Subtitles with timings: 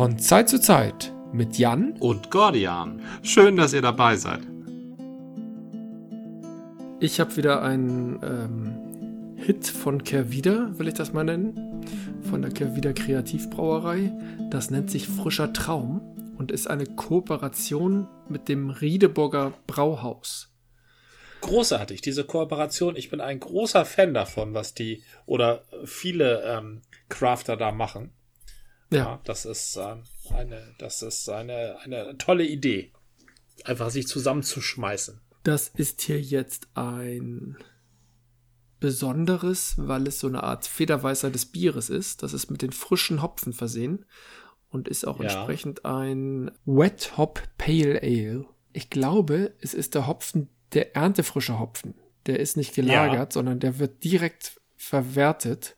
[0.00, 3.02] Von Zeit zu Zeit mit Jan und Gordian.
[3.22, 4.40] Schön, dass ihr dabei seid.
[7.00, 11.84] Ich habe wieder einen ähm, Hit von Kervida, will ich das mal nennen,
[12.22, 14.10] von der Kervida Kreativbrauerei.
[14.48, 16.00] Das nennt sich Frischer Traum
[16.38, 20.50] und ist eine Kooperation mit dem Riedeburger Brauhaus.
[21.42, 22.96] Großartig, diese Kooperation.
[22.96, 26.80] Ich bin ein großer Fan davon, was die oder viele ähm,
[27.10, 28.14] Crafter da machen.
[28.90, 28.98] Ja.
[28.98, 30.02] ja das ist ähm,
[30.34, 32.92] eine, das ist eine, eine tolle Idee.
[33.64, 35.20] Einfach sich zusammenzuschmeißen.
[35.42, 37.56] Das ist hier jetzt ein
[38.78, 42.22] besonderes, weil es so eine Art Federweißer des Bieres ist.
[42.22, 44.06] Das ist mit den frischen Hopfen versehen
[44.70, 45.24] und ist auch ja.
[45.24, 48.46] entsprechend ein Wet Hop Pale Ale.
[48.72, 51.94] Ich glaube, es ist der Hopfen, der erntefrische Hopfen.
[52.26, 53.34] Der ist nicht gelagert, ja.
[53.34, 55.76] sondern der wird direkt verwertet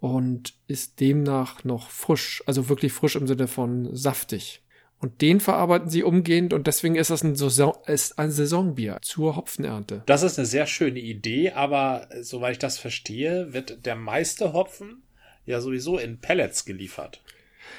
[0.00, 4.62] und ist demnach noch frisch, also wirklich frisch im Sinne von saftig.
[5.00, 9.36] Und den verarbeiten sie umgehend und deswegen ist das ein, Saison, ist ein Saisonbier zur
[9.36, 10.02] Hopfenernte.
[10.06, 15.02] Das ist eine sehr schöne Idee, aber soweit ich das verstehe, wird der meiste Hopfen
[15.46, 17.22] ja sowieso in Pellets geliefert.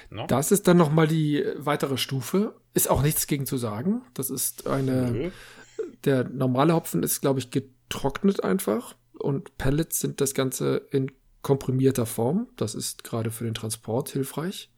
[0.09, 0.27] No?
[0.27, 2.55] Das ist dann nochmal die weitere Stufe.
[2.73, 4.01] Ist auch nichts gegen zu sagen.
[4.13, 5.11] Das ist eine.
[5.11, 5.31] Nö.
[6.05, 8.95] Der normale Hopfen ist, glaube ich, getrocknet einfach.
[9.17, 11.11] Und Pellets sind das Ganze in
[11.49, 12.47] komprimierter Form.
[12.57, 14.71] Das ist gerade für den Transport hilfreich.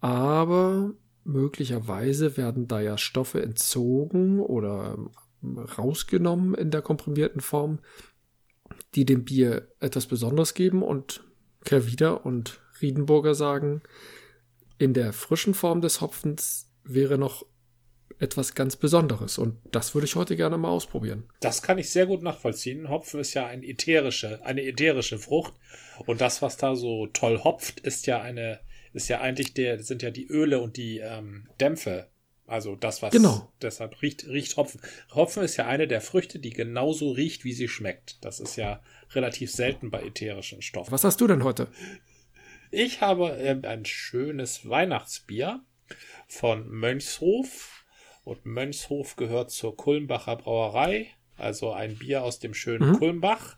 [0.00, 0.92] Aber
[1.24, 4.98] möglicherweise werden da ja Stoffe entzogen oder
[5.42, 7.78] ähm, rausgenommen in der komprimierten Form,
[8.94, 10.82] die dem Bier etwas Besonderes geben.
[10.82, 11.24] Und
[11.64, 13.80] Kervida und Riedenburger sagen,
[14.76, 17.46] in der frischen Form des Hopfens wäre noch
[18.20, 19.38] etwas ganz Besonderes.
[19.38, 21.24] Und das würde ich heute gerne mal ausprobieren.
[21.40, 22.88] Das kann ich sehr gut nachvollziehen.
[22.88, 25.54] Hopfen ist ja ein ätherische, eine ätherische Frucht.
[26.06, 28.60] Und das, was da so toll hopft, ist ja eine,
[28.92, 32.08] ist ja eigentlich der, sind ja die Öle und die ähm, Dämpfe.
[32.46, 33.52] Also das, was genau.
[33.60, 34.80] deshalb riecht, riecht Hopfen.
[35.14, 38.24] Hopfen ist ja eine der Früchte, die genauso riecht, wie sie schmeckt.
[38.24, 38.80] Das ist ja
[39.12, 40.90] relativ selten bei ätherischen Stoffen.
[40.90, 41.68] Was hast du denn heute?
[42.70, 45.60] Ich habe äh, ein schönes Weihnachtsbier
[46.26, 47.77] von Mönchshof
[48.28, 52.98] und Mönchshof gehört zur Kulmbacher Brauerei, also ein Bier aus dem schönen mhm.
[52.98, 53.56] Kulmbach.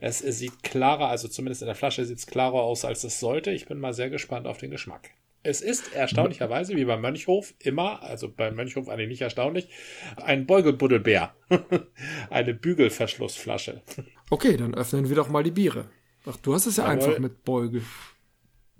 [0.00, 3.20] Es, es, sieht klarer, also zumindest in der Flasche sieht es klarer aus, als es
[3.20, 3.50] sollte.
[3.50, 5.10] Ich bin mal sehr gespannt auf den Geschmack.
[5.42, 9.68] Es ist erstaunlicherweise, wie bei Mönchhof, immer, also bei Mönchhof eigentlich nicht erstaunlich,
[10.16, 11.34] ein Beugelbuddelbär.
[12.30, 13.82] Eine Bügelverschlussflasche.
[14.28, 15.88] Okay, dann öffnen wir doch mal die Biere.
[16.26, 16.94] Ach, du hast es ja Jawohl.
[16.94, 17.82] einfach mit Beugel.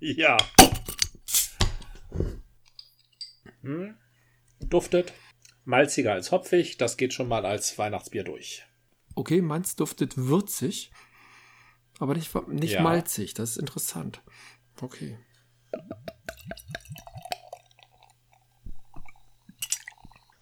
[0.01, 0.37] Ja.
[3.63, 3.95] Hm
[4.61, 5.13] duftet
[5.65, 6.77] malziger als hopfig.
[6.77, 8.65] Das geht schon mal als Weihnachtsbier durch.
[9.15, 10.91] Okay, meins duftet würzig,
[11.99, 12.83] aber nicht, nicht ja.
[12.83, 13.35] malzig.
[13.35, 14.23] Das ist interessant.
[14.81, 15.19] Okay.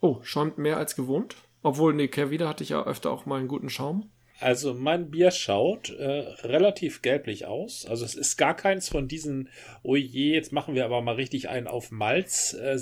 [0.00, 1.36] Oh, schäumt mehr als gewohnt.
[1.62, 4.10] Obwohl, nee, Kervida hatte ich ja öfter auch mal einen guten Schaum.
[4.40, 7.86] Also mein Bier schaut äh, relativ gelblich aus.
[7.86, 9.48] Also es ist gar keins von diesen,
[9.82, 12.76] oh je, jetzt machen wir aber mal richtig einen auf Malz äh.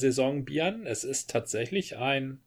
[0.87, 2.41] Es ist tatsächlich ein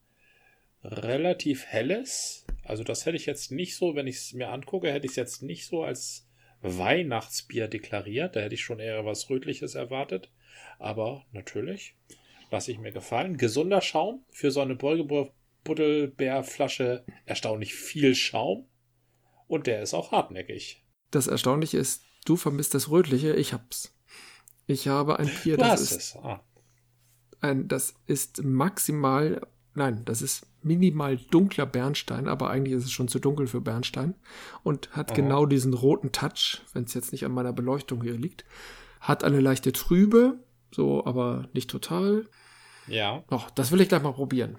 [0.84, 2.48] relativ helles.
[2.64, 5.18] Also das hätte ich jetzt nicht so, wenn ich es mir angucke, hätte ich es
[5.18, 6.28] jetzt nicht so als
[6.62, 8.36] Weihnachtsbier deklariert.
[8.36, 10.32] Da hätte ich schon eher was Rötliches erwartet.
[10.80, 11.94] Aber natürlich,
[12.50, 13.38] lasse ich mir gefallen.
[13.38, 17.04] Gesunder Schaum für so eine Beugebuddelbärflasche.
[17.26, 18.66] Erstaunlich viel Schaum.
[19.48, 20.84] Und der ist auch hartnäckig.
[21.12, 23.96] Das Erstaunliche ist, du vermisst das Rötliche, ich hab's.
[24.68, 26.16] Ich habe ein Bier, das ist, es.
[26.18, 26.42] Ah.
[27.40, 29.46] ein, das ist maximal,
[29.76, 34.16] nein, das ist minimal dunkler Bernstein, aber eigentlich ist es schon zu dunkel für Bernstein
[34.64, 35.16] und hat Aha.
[35.16, 38.44] genau diesen roten Touch, wenn es jetzt nicht an meiner Beleuchtung hier liegt.
[39.00, 40.40] Hat eine leichte Trübe,
[40.72, 42.26] so, aber nicht total.
[42.88, 43.24] Ja.
[43.30, 44.58] Doch, das will ich gleich mal probieren.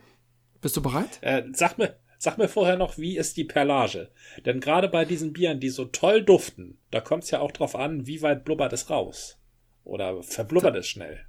[0.60, 1.18] Bist du bereit?
[1.22, 4.10] Äh, sag mir, Sag mir vorher noch, wie ist die Perlage?
[4.44, 7.76] Denn gerade bei diesen Bieren, die so toll duften, da kommt es ja auch drauf
[7.76, 9.38] an, wie weit blubbert es raus.
[9.84, 11.20] Oder verblubbert es schnell.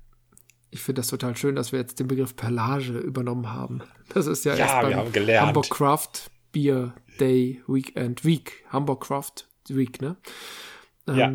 [0.69, 3.81] Ich finde das total schön, dass wir jetzt den Begriff Perlage übernommen haben.
[4.13, 5.47] Das ist ja, ja erst beim gelernt.
[5.47, 8.65] Hamburg Craft Beer Day Weekend Week.
[8.69, 10.17] Hamburg Craft Week, ne?
[11.07, 11.33] Ähm, ja.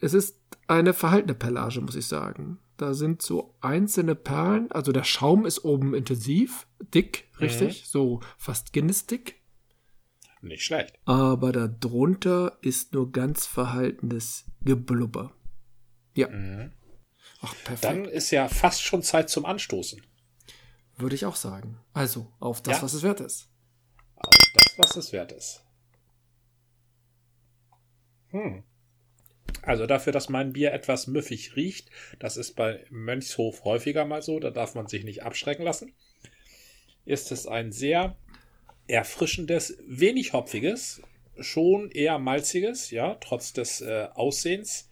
[0.00, 2.58] Es ist eine verhaltene Perlage, muss ich sagen.
[2.76, 7.86] Da sind so einzelne Perlen, also der Schaum ist oben intensiv, dick, richtig, mhm.
[7.86, 9.40] so fast Guinness-dick.
[10.42, 10.98] Nicht schlecht.
[11.06, 15.32] Aber darunter ist nur ganz verhaltenes Geblubber.
[16.14, 16.28] Ja.
[16.28, 16.72] Mhm.
[17.40, 17.84] Ach, perfekt.
[17.84, 20.02] Dann ist ja fast schon Zeit zum Anstoßen.
[20.96, 21.78] Würde ich auch sagen.
[21.92, 22.82] Also, auf das, ja.
[22.82, 23.48] was es wert ist.
[24.16, 25.62] Auf das, was es wert ist.
[28.28, 28.64] Hm.
[29.62, 34.38] Also dafür, dass mein Bier etwas müffig riecht, das ist bei Mönchshof häufiger mal so,
[34.38, 35.92] da darf man sich nicht abschrecken lassen,
[37.04, 38.16] ist es ein sehr
[38.86, 41.02] erfrischendes, wenig hopfiges,
[41.38, 44.88] schon eher malziges, ja, trotz des äh, Aussehens,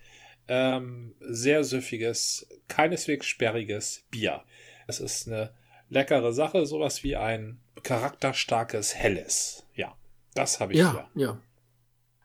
[0.48, 4.42] ähm, sehr süffiges, keineswegs sperriges Bier.
[4.86, 5.54] Es ist eine
[5.88, 9.66] leckere Sache, sowas wie ein charakterstarkes Helles.
[9.74, 9.96] Ja,
[10.34, 11.08] das habe ich ja.
[11.14, 11.22] Hier.
[11.22, 11.40] Ja,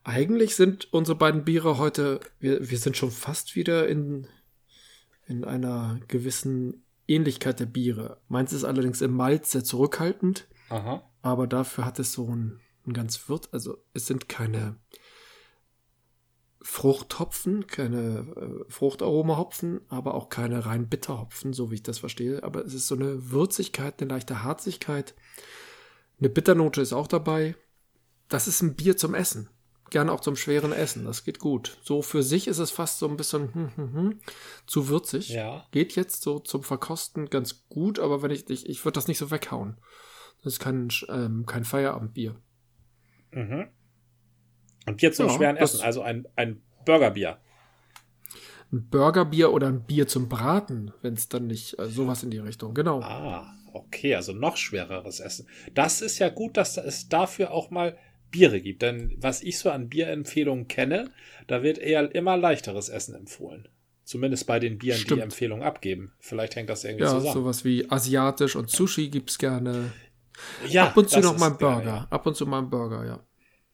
[0.04, 4.28] eigentlich sind unsere beiden Biere heute, wir, wir sind schon fast wieder in,
[5.28, 8.20] in einer gewissen Ähnlichkeit der Biere.
[8.28, 11.04] Meins ist allerdings im Malz sehr zurückhaltend, Aha.
[11.22, 14.78] aber dafür hat es so ein, ein ganz Wirt, also es sind keine
[16.62, 18.28] Fruchthopfen, keine
[18.68, 22.44] äh, Fruchtaromahopfen, aber auch keine rein Bitterhopfen, so wie ich das verstehe.
[22.44, 25.16] Aber es ist so eine Würzigkeit, eine leichte Harzigkeit.
[26.20, 27.56] Eine Bitternote ist auch dabei.
[28.28, 29.50] Das ist ein Bier zum Essen
[29.90, 31.06] gerne auch zum schweren Essen.
[31.06, 31.78] Das geht gut.
[31.82, 34.20] So für sich ist es fast so ein bisschen hm, hm, hm,
[34.66, 35.30] zu würzig.
[35.30, 35.66] Ja.
[35.72, 39.18] Geht jetzt so zum Verkosten ganz gut, aber wenn ich, ich, ich würde das nicht
[39.18, 39.78] so weghauen.
[40.44, 42.36] Das ist kein, ähm, kein Feierabendbier.
[43.32, 43.68] Mhm.
[44.86, 47.38] Ein Bier zum ja, schweren Essen, also ein, ein Burgerbier.
[48.72, 52.38] Ein Burgerbier oder ein Bier zum Braten, wenn es dann nicht äh, sowas in die
[52.38, 53.02] Richtung, genau.
[53.02, 55.48] Ah, okay, also noch schwereres Essen.
[55.74, 57.98] Das ist ja gut, dass es dafür auch mal
[58.32, 58.82] Biere gibt.
[58.82, 61.12] Denn was ich so an Bierempfehlungen kenne,
[61.48, 63.68] da wird eher immer leichteres Essen empfohlen.
[64.04, 65.20] Zumindest bei den Bieren, Stimmt.
[65.20, 66.14] die Empfehlungen abgeben.
[66.20, 67.26] Vielleicht hängt das irgendwie ja, zusammen.
[67.28, 69.92] Ja, sowas wie asiatisch und Sushi gibt es gerne.
[70.68, 71.84] Ja, ab und zu noch mal ein Burger.
[71.84, 72.08] Ja, ja.
[72.10, 73.24] Ab und zu mal ein Burger, ja.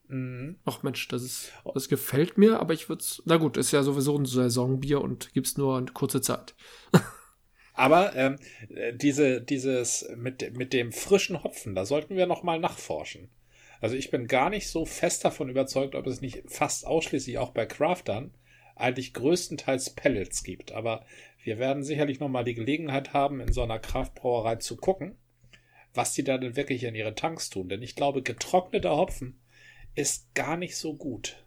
[0.08, 0.56] Mhm.
[0.64, 3.82] Ach Mensch, das ist, das gefällt mir, aber ich würde es, na gut, ist ja
[3.82, 6.54] sowieso ein Saisonbier und gibt es nur eine kurze Zeit.
[7.74, 8.36] aber ähm,
[8.94, 13.30] diese, dieses mit, mit dem frischen Hopfen, da sollten wir noch mal nachforschen.
[13.80, 17.50] Also ich bin gar nicht so fest davon überzeugt, ob es nicht fast ausschließlich auch
[17.50, 18.32] bei Craftern
[18.74, 20.72] eigentlich größtenteils Pellets gibt.
[20.72, 21.04] Aber
[21.42, 25.16] wir werden sicherlich nochmal die Gelegenheit haben, in so einer Kraftbrauerei zu gucken,
[25.94, 27.68] was die da denn wirklich in ihre Tanks tun.
[27.68, 29.38] Denn ich glaube, getrockneter Hopfen
[29.94, 31.42] ist gar nicht so gut.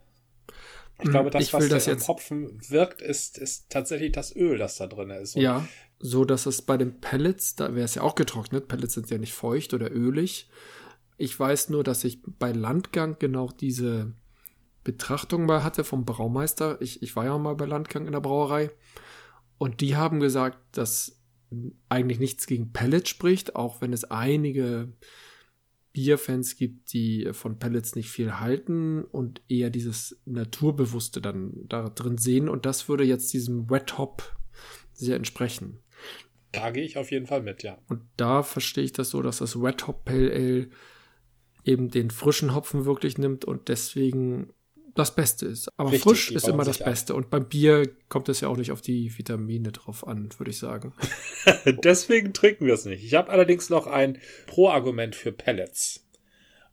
[1.00, 4.58] Ich hm, glaube, das, ich was das jetzt Hopfen wirkt, ist, ist tatsächlich das Öl,
[4.58, 5.36] das da drin ist.
[5.36, 5.68] Und ja,
[6.00, 8.68] so dass es bei den Pellets, da wäre es ja auch getrocknet.
[8.68, 10.50] Pellets sind ja nicht feucht oder ölig.
[11.20, 14.14] Ich weiß nur, dass ich bei Landgang genau diese
[14.86, 16.82] Betrachtung mal hatte vom Braumeister.
[16.82, 18.72] Ich, ich war ja mal bei Landgang in der Brauerei.
[19.58, 21.22] Und die haben gesagt, dass
[21.90, 24.94] eigentlich nichts gegen Pellets spricht, auch wenn es einige
[25.92, 32.18] Bierfans gibt, die von Pellets nicht viel halten und eher dieses Naturbewusste dann da drin
[32.18, 32.48] sehen.
[32.48, 34.38] Und das würde jetzt diesem Wet Hop
[34.94, 35.80] sehr entsprechen.
[36.54, 37.78] Da gehe ich auf jeden Fall mit, ja.
[37.90, 40.70] Und da verstehe ich das so, dass das Wet Hop Pale Ale
[41.70, 44.52] eben den frischen Hopfen wirklich nimmt und deswegen
[44.96, 45.70] das Beste ist.
[45.78, 47.14] Aber Richtig, frisch ist immer das Beste.
[47.14, 47.20] An.
[47.20, 50.58] Und beim Bier kommt es ja auch nicht auf die Vitamine drauf an, würde ich
[50.58, 50.94] sagen.
[51.84, 53.04] Deswegen trinken wir es nicht.
[53.04, 54.18] Ich habe allerdings noch ein
[54.48, 56.06] Pro-Argument für Pellets.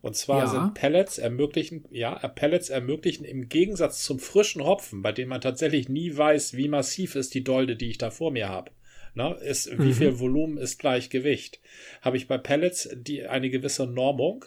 [0.01, 0.47] Und zwar ja.
[0.47, 5.89] sind Pellets ermöglichen, ja, Pellets ermöglichen im Gegensatz zum frischen Hopfen, bei dem man tatsächlich
[5.89, 8.71] nie weiß, wie massiv ist die Dolde, die ich da vor mir habe.
[9.15, 9.83] Ne, ist, mhm.
[9.83, 11.59] Wie viel Volumen ist gleich Gewicht?
[12.01, 14.45] Habe ich bei Pellets die, eine gewisse Normung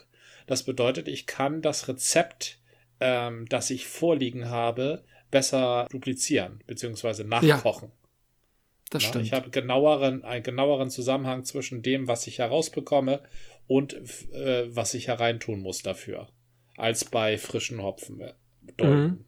[0.51, 2.59] das bedeutet, ich kann das Rezept,
[2.99, 7.23] ähm, das ich vorliegen habe, besser duplizieren bzw.
[7.23, 7.91] nachkochen.
[7.91, 7.95] Ja,
[8.91, 9.27] das ja, stimmt.
[9.27, 13.23] Ich habe genaueren, einen genaueren Zusammenhang zwischen dem, was ich herausbekomme
[13.69, 13.95] und
[14.33, 16.29] äh, was ich hereintun muss dafür,
[16.77, 18.21] als bei frischen Hopfen.
[18.21, 18.35] Äh,
[18.85, 19.25] mhm.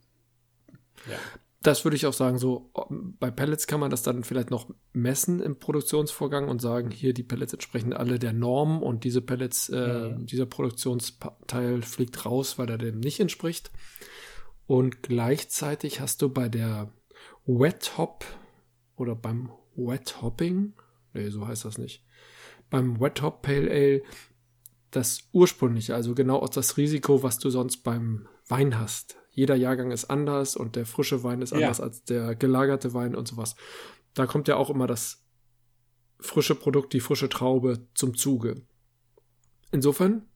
[1.09, 1.19] Ja
[1.63, 5.41] das würde ich auch sagen, so bei Pellets kann man das dann vielleicht noch messen
[5.41, 10.11] im Produktionsvorgang und sagen, hier die Pellets entsprechen alle der Norm und diese Pellets, äh,
[10.11, 10.27] mhm.
[10.27, 13.71] dieser Produktionsteil fliegt raus, weil er dem nicht entspricht.
[14.67, 16.93] Und gleichzeitig hast du bei der
[17.47, 18.25] Wet Hop
[18.97, 20.75] oder beim Wet Hopping,
[21.13, 22.05] nee, so heißt das nicht,
[22.71, 24.03] beim Wet Hop Pale Ale
[24.91, 29.91] das ursprüngliche, also genau aus das Risiko, was du sonst beim Wein hast jeder Jahrgang
[29.91, 31.85] ist anders und der frische Wein ist anders ja.
[31.85, 33.57] als der gelagerte Wein und sowas.
[34.15, 35.25] Da kommt ja auch immer das
[36.21, 38.63] frische Produkt, die frische Traube zum Zuge.
[39.73, 40.29] Insofern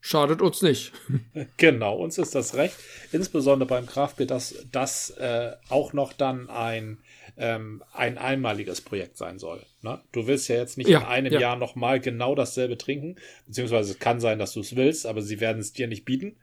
[0.00, 0.92] schadet uns nicht.
[1.56, 2.76] Genau, uns ist das recht.
[3.12, 6.98] Insbesondere beim Kraftbier, dass das äh, auch noch dann ein
[7.36, 9.64] ähm, ein einmaliges Projekt sein soll.
[9.82, 10.00] Ne?
[10.12, 11.40] Du willst ja jetzt nicht ja, in einem ja.
[11.40, 15.40] Jahr nochmal genau dasselbe trinken, beziehungsweise es kann sein, dass du es willst, aber sie
[15.40, 16.36] werden es dir nicht bieten.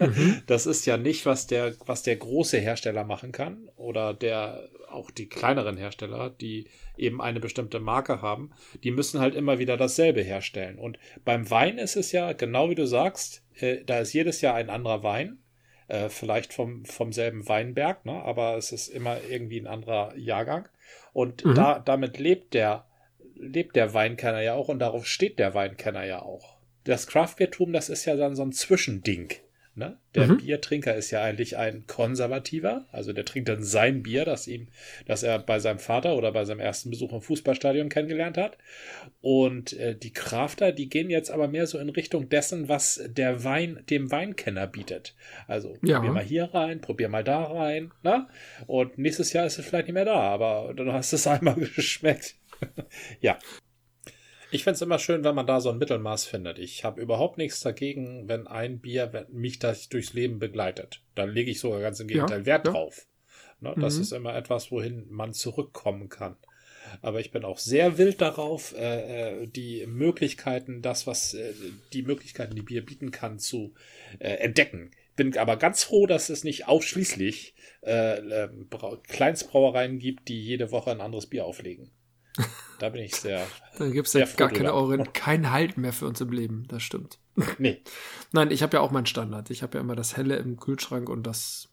[0.00, 0.42] Mhm.
[0.46, 5.10] Das ist ja nicht, was der, was der große Hersteller machen kann oder der auch
[5.10, 8.50] die kleineren Hersteller, die eben eine bestimmte Marke haben,
[8.82, 10.78] die müssen halt immer wieder dasselbe herstellen.
[10.78, 14.54] Und beim Wein ist es ja genau wie du sagst, äh, da ist jedes Jahr
[14.54, 15.38] ein anderer Wein
[15.90, 18.22] Äh, vielleicht vom, vom selben Weinberg, ne?
[18.22, 20.68] aber es ist immer irgendwie ein anderer Jahrgang.
[21.12, 21.56] Und mhm.
[21.56, 22.86] da, damit lebt der,
[23.34, 26.58] lebt der Weinkenner ja auch und darauf steht der Weinkenner ja auch.
[26.84, 29.32] Das Craftbeertum, das ist ja dann so ein Zwischending.
[29.80, 29.96] Ne?
[30.14, 30.36] Der mhm.
[30.36, 34.68] Biertrinker ist ja eigentlich ein Konservativer, also der trinkt dann sein Bier, das ihm,
[35.06, 38.58] das er bei seinem Vater oder bei seinem ersten Besuch im Fußballstadion kennengelernt hat.
[39.22, 43.42] Und äh, die Crafter, die gehen jetzt aber mehr so in Richtung dessen, was der
[43.42, 45.14] Wein dem Weinkenner bietet.
[45.46, 45.96] Also ja.
[45.96, 48.26] probier mal hier rein, probier mal da rein, ne?
[48.66, 51.54] Und nächstes Jahr ist es vielleicht nicht mehr da, aber dann hast du es einmal
[51.54, 52.34] geschmeckt.
[53.22, 53.38] ja.
[54.52, 56.58] Ich finde es immer schön, wenn man da so ein Mittelmaß findet.
[56.58, 61.02] Ich habe überhaupt nichts dagegen, wenn ein Bier mich das durchs Leben begleitet.
[61.14, 62.72] Da lege ich sogar ganz im Gegenteil ja, Wert ja.
[62.72, 63.06] drauf.
[63.60, 64.02] Ne, das mhm.
[64.02, 66.36] ist immer etwas, wohin man zurückkommen kann.
[67.02, 71.52] Aber ich bin auch sehr wild darauf, äh, äh die Möglichkeiten, das, was äh,
[71.92, 73.74] die Möglichkeiten, die Bier bieten kann, zu
[74.18, 74.90] äh, entdecken.
[75.14, 78.48] Bin aber ganz froh, dass es nicht ausschließlich äh, äh
[79.06, 81.90] Kleinstbrauereien gibt, die jede Woche ein anderes Bier auflegen.
[82.78, 83.46] Da bin ich sehr.
[83.78, 86.82] Dann gibt es ja gar keine Euren, kein Halt mehr für uns im Leben, das
[86.82, 87.18] stimmt.
[87.58, 87.82] Nee.
[88.32, 89.50] Nein, ich habe ja auch meinen Standard.
[89.50, 91.68] Ich habe ja immer das Helle im Kühlschrank und das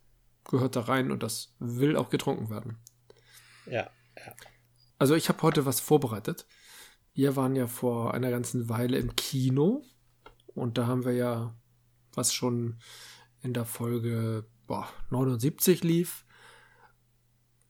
[0.45, 2.77] gehört da rein und das will auch getrunken werden.
[3.65, 4.33] Ja, ja.
[4.97, 6.45] Also ich habe heute was vorbereitet.
[7.13, 9.83] Wir waren ja vor einer ganzen Weile im Kino
[10.53, 11.55] und da haben wir ja,
[12.13, 12.79] was schon
[13.41, 16.25] in der Folge boah, 79 lief,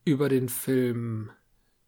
[0.06, 1.32] über den Film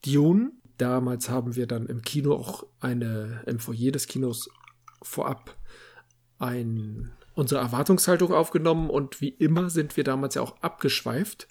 [0.06, 4.50] Dune Damals haben wir dann im Kino auch eine, im Foyer des Kinos
[5.02, 5.58] vorab
[6.40, 11.50] ein, unsere Erwartungshaltung aufgenommen und wie immer sind wir damals ja auch abgeschweift.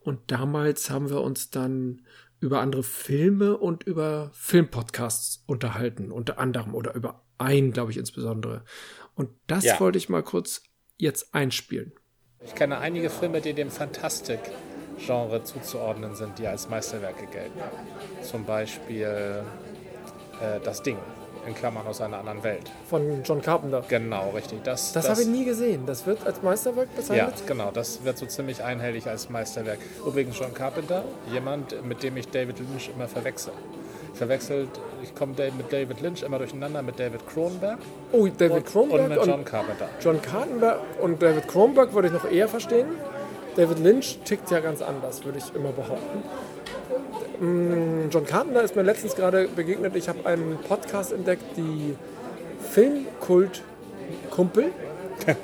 [0.00, 2.00] Und damals haben wir uns dann
[2.40, 8.64] über andere Filme und über Filmpodcasts unterhalten, unter anderem oder über einen, glaube ich, insbesondere.
[9.14, 9.78] Und das ja.
[9.80, 10.62] wollte ich mal kurz
[10.96, 11.92] jetzt einspielen.
[12.42, 14.40] Ich kenne einige Filme, die dem Fantastik
[15.04, 17.60] Genre zuzuordnen sind, die als Meisterwerke gelten.
[18.22, 19.42] Zum Beispiel
[20.40, 20.96] äh, Das Ding,
[21.46, 22.70] in Klammern aus einer anderen Welt.
[22.88, 23.82] Von John Carpenter.
[23.88, 24.62] Genau, richtig.
[24.62, 25.86] Das, das, das habe ich nie gesehen.
[25.86, 27.34] Das wird als Meisterwerk bezeichnet?
[27.40, 27.70] Ja, genau.
[27.72, 29.78] Das wird so ziemlich einhellig als Meisterwerk.
[30.06, 33.52] Übrigens John Carpenter, jemand, mit dem ich David Lynch immer verwechsel.
[34.12, 34.68] Ich verwechselt,
[35.02, 37.78] ich komme mit David Lynch immer durcheinander mit David Cronenberg.
[38.12, 39.88] Oh, David und, Cronenberg und mit John Carpenter.
[40.00, 42.88] John Carpenter und David Cronenberg würde ich noch eher verstehen.
[43.56, 46.22] David Lynch tickt ja ganz anders, würde ich immer behaupten.
[47.40, 49.96] Mm, John Carpenter ist mir letztens gerade begegnet.
[49.96, 51.96] Ich habe einen Podcast entdeckt, die
[52.70, 54.72] Filmkult-Kumpel.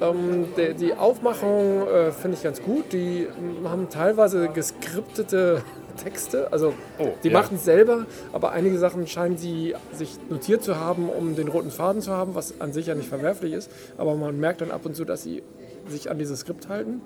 [0.00, 2.92] ähm, die, die, Aufmachung äh, finde ich ganz gut.
[2.92, 3.26] Die
[3.64, 5.62] haben teilweise geskriptete
[5.96, 6.52] Texte.
[6.52, 7.38] Also oh, die ja.
[7.38, 11.70] machen es selber, aber einige Sachen scheinen sie sich notiert zu haben, um den roten
[11.70, 13.70] Faden zu haben, was an sich ja nicht verwerflich ist.
[13.98, 15.42] Aber man merkt dann ab und zu, dass sie
[15.90, 17.00] sich an dieses Skript halten.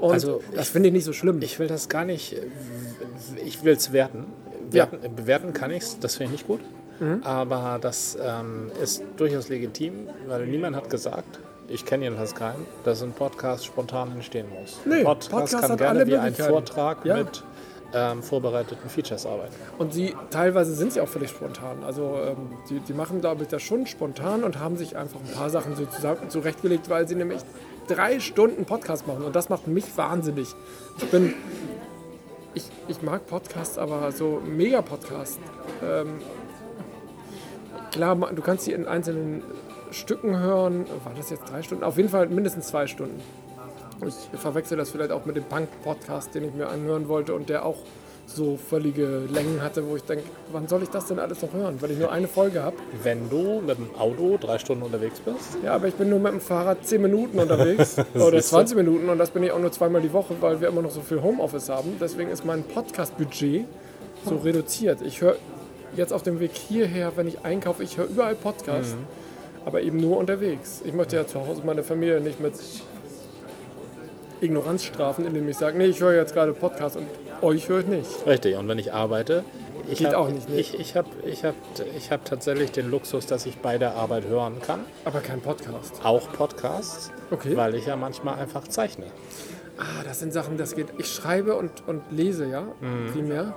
[0.00, 1.40] Und also das finde ich nicht so schlimm.
[1.42, 2.36] Ich will das gar nicht,
[3.44, 4.26] ich will es werten.
[4.70, 5.08] werten ja.
[5.08, 6.60] Bewerten kann ich es, das finde ich nicht gut.
[7.00, 7.22] Mhm.
[7.22, 11.38] Aber das ähm, ist durchaus legitim, weil niemand hat gesagt,
[11.68, 14.78] ich kenne jedenfalls keinen, dass ein Podcast spontan entstehen muss.
[14.84, 17.18] Nee, Podcast, Podcast kann gerne wie ein Vortrag ja.
[17.18, 17.44] mit
[17.94, 19.54] ähm, vorbereiteten Features arbeiten.
[19.78, 21.84] Und sie teilweise sind sie auch völlig spontan.
[21.84, 22.36] Also ähm,
[22.68, 25.76] die, die machen, glaube ich, das schon spontan und haben sich einfach ein paar Sachen
[25.76, 27.40] so zusammen, zurechtgelegt, weil sie nämlich
[27.88, 30.54] drei Stunden Podcast machen und das macht mich wahnsinnig.
[30.98, 31.34] Ich bin,
[32.54, 35.38] ich, ich mag Podcasts, aber so Mega-Podcasts.
[35.82, 36.20] Ähm,
[37.90, 39.42] klar, du kannst sie in einzelnen
[39.90, 40.86] Stücken hören.
[41.04, 41.84] War das jetzt drei Stunden?
[41.84, 43.20] Auf jeden Fall mindestens zwei Stunden.
[44.06, 47.64] Ich verwechsel das vielleicht auch mit dem Punk-Podcast, den ich mir anhören wollte und der
[47.64, 47.78] auch
[48.28, 51.80] so völlige Längen hatte, wo ich denke, wann soll ich das denn alles noch hören,
[51.80, 52.76] weil ich nur eine Folge habe.
[53.02, 55.56] Wenn du mit dem Auto drei Stunden unterwegs bist?
[55.64, 59.18] Ja, aber ich bin nur mit dem Fahrrad zehn Minuten unterwegs oder 20 Minuten und
[59.18, 61.70] das bin ich auch nur zweimal die Woche, weil wir immer noch so viel Homeoffice
[61.70, 61.96] haben.
[62.00, 63.64] Deswegen ist mein Podcast-Budget
[64.24, 65.00] so reduziert.
[65.02, 65.36] Ich höre
[65.96, 69.06] jetzt auf dem Weg hierher, wenn ich einkaufe, ich höre überall Podcasts, mhm.
[69.64, 70.82] aber eben nur unterwegs.
[70.84, 72.54] Ich möchte ja zu Hause meine Familie nicht mit
[74.40, 77.06] Ignoranz strafen, indem ich sage, nee, ich höre jetzt gerade Podcast und
[77.42, 78.26] euch höre ich nicht.
[78.26, 79.44] Richtig, und wenn ich arbeite,
[79.90, 80.56] ich Geht hab, auch nicht, ne?
[80.56, 81.54] Ich, ich habe ich hab,
[81.96, 84.80] ich hab tatsächlich den Luxus, dass ich bei der Arbeit hören kann.
[85.04, 86.00] Aber kein Podcast.
[86.04, 87.56] Auch Podcasts, okay.
[87.56, 89.06] weil ich ja manchmal einfach zeichne.
[89.78, 90.88] Ah, das sind Sachen, das geht.
[90.98, 93.12] Ich schreibe und, und lese, ja, mhm.
[93.12, 93.54] primär.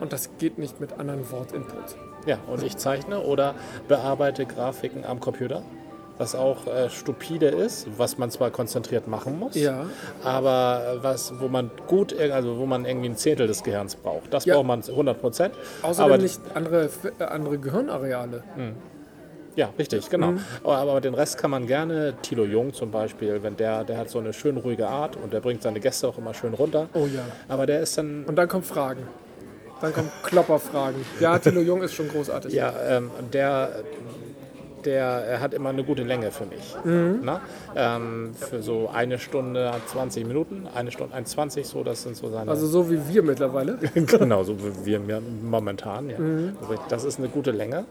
[0.00, 1.96] Und das geht nicht mit anderen Wortinput.
[2.26, 3.54] Ja, und ich zeichne oder
[3.88, 5.62] bearbeite Grafiken am Computer
[6.20, 9.86] was auch äh, stupide ist, was man zwar konzentriert machen muss, ja.
[10.22, 14.32] aber was, wo man gut, also wo man irgendwie ein Zehntel des Gehirns braucht.
[14.32, 14.54] Das ja.
[14.54, 15.54] braucht man 100 Prozent.
[15.82, 18.44] Außerdem aber nicht andere, äh, andere Gehirnareale.
[18.54, 18.74] Hm.
[19.56, 20.34] Ja, richtig, genau.
[20.62, 24.10] Aber, aber den Rest kann man gerne, Thilo Jung zum Beispiel, wenn der, der hat
[24.10, 26.88] so eine schön ruhige Art und der bringt seine Gäste auch immer schön runter.
[26.94, 27.22] Oh ja.
[27.48, 29.02] Aber der ist dann, Und dann kommen Fragen.
[29.80, 31.00] Dann kommen Klopperfragen.
[31.18, 32.52] Ja, Tilo Jung ist schon großartig.
[32.52, 33.82] ja, ähm, der,
[34.84, 36.76] der er hat immer eine gute Länge für mich.
[36.84, 37.40] Na?
[37.76, 42.50] Ähm, für so eine Stunde 20 Minuten, eine Stunde 1,20 so, das sind so seine.
[42.50, 43.78] Also so wie wir mittlerweile.
[43.94, 46.16] genau, so wie wir momentan, ja.
[46.16, 47.84] Also Das ist eine gute Länge.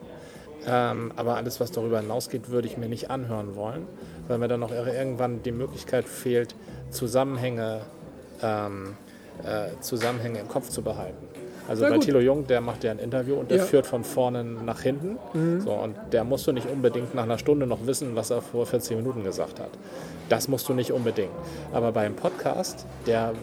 [0.68, 3.88] Ähm, aber alles, was darüber hinausgeht, würde ich mir nicht anhören wollen,
[4.28, 6.54] weil mir dann ir- irgendwann die Möglichkeit fehlt,
[6.92, 7.80] Zusammenhänge,
[8.44, 8.98] ähm,
[9.44, 11.26] äh, Zusammenhänge im Kopf zu behalten.
[11.70, 12.06] Also Na bei gut.
[12.06, 13.64] Thilo Jung, der macht ja ein Interview und der Ja.
[13.64, 13.68] Mhm.
[13.68, 15.18] führt von vorne nach hinten.
[15.64, 18.66] So, und der musst du nicht unbedingt nach einer Stunde noch wissen, was er vor
[18.66, 19.70] 40 Minuten gesagt hat.
[20.30, 21.32] Das musst du nicht unbedingt.
[21.72, 23.34] Aber beim Podcast, der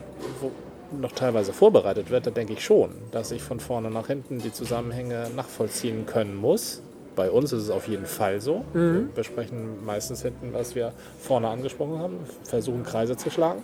[1.00, 4.52] noch teilweise vorbereitet wird, da denke ich schon, dass ich von vorne nach hinten die
[4.52, 6.82] Zusammenhänge nachvollziehen können muss.
[7.16, 8.64] Bei uns ist es auf jeden Fall so.
[8.74, 8.94] Mhm.
[9.06, 13.62] Wir besprechen meistens hinten, was wir vorne angesprochen haben, versuchen Kreise zu schlagen.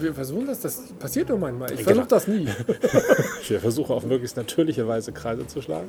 [0.00, 1.70] Wir versuchen das, das passiert nur manchmal.
[1.72, 1.88] Ich Genau.
[2.04, 2.46] versuche das nie.
[3.48, 5.88] Wir versuchen auf möglichst natürliche Weise Kreise zu schlagen.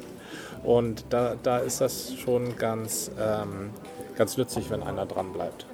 [0.64, 3.70] Und da, da ist das schon ganz, ähm,
[4.16, 5.66] ganz nützlich, wenn einer dran bleibt.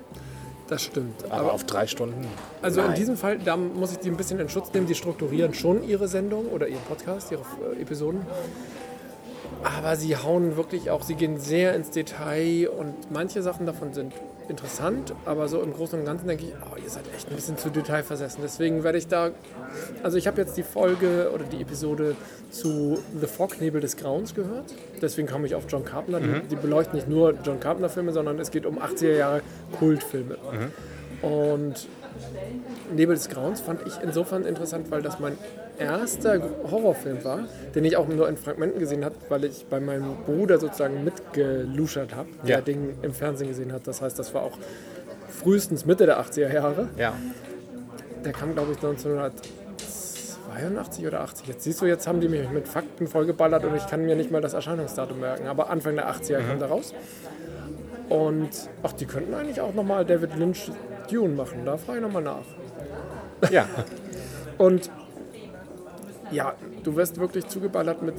[0.68, 1.24] Das stimmt.
[1.26, 2.26] Aber, Aber auf drei Stunden.
[2.62, 2.96] also in nein.
[2.96, 4.88] diesem Fall, da muss ich die ein bisschen in Schutz nehmen.
[4.88, 7.44] Die strukturieren schon ihre Sendung oder ihren Podcast, ihre
[7.78, 8.22] äh, Episoden.
[9.64, 14.14] Aber sie hauen wirklich auch, sie gehen sehr ins Detail und manche Sachen davon sind
[14.50, 17.58] interessant, aber so im Großen und Ganzen denke ich, oh, ihr seid echt ein bisschen
[17.58, 18.42] zu detailversessen.
[18.42, 19.32] Deswegen werde ich da,
[20.04, 22.16] also ich habe jetzt die Folge oder die Episode
[22.52, 24.74] zu The Fog, Nebel des Grauens gehört.
[25.02, 26.20] Deswegen kam ich auf John Carpenter.
[26.20, 29.42] Die, die beleuchten nicht nur John Carpenter Filme, sondern es geht um 80er Jahre
[29.80, 30.38] Kultfilme.
[31.22, 31.88] Und
[32.94, 35.38] Nebel des Grauens fand ich insofern interessant, weil das mein
[35.77, 37.39] erster Horrorfilm war,
[37.74, 42.15] den ich auch nur in Fragmenten gesehen habe, weil ich bei meinem Bruder sozusagen mitgeluschert
[42.15, 42.62] habe, der Ja.
[42.62, 43.88] Ding im Fernsehen gesehen hat.
[43.88, 44.58] Das heißt, das war auch
[45.29, 46.89] frühestens Mitte der 80er Jahre.
[46.98, 47.13] Ja.
[48.24, 51.48] Der kam, glaube ich, 1982 oder 80.
[51.48, 54.31] Jetzt siehst du, jetzt haben die mich mit Fakten vollgeballert und ich kann mir nicht
[54.31, 55.48] mal das Erscheinungsdatum merken.
[55.48, 56.94] Aber Anfang der 80er kam der raus.
[58.09, 58.50] Und
[58.83, 60.72] ach, die könnten eigentlich auch nochmal David Lynch
[61.11, 61.66] Dune machen.
[61.66, 62.46] Da frage ich nochmal nach.
[63.51, 63.66] ja.
[64.57, 64.90] Und
[66.31, 68.16] ja, du wirst wirklich zugeballert mit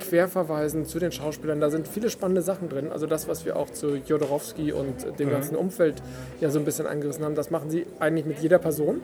[0.00, 1.60] Querverweisen zu den Schauspielern.
[1.60, 2.92] Da sind viele spannende Sachen drin.
[2.92, 6.02] Also das, was wir auch zu Jodorowsky und dem ganzen Umfeld
[6.40, 9.00] ja so ein bisschen angerissen haben, das machen sie eigentlich mit jeder Person.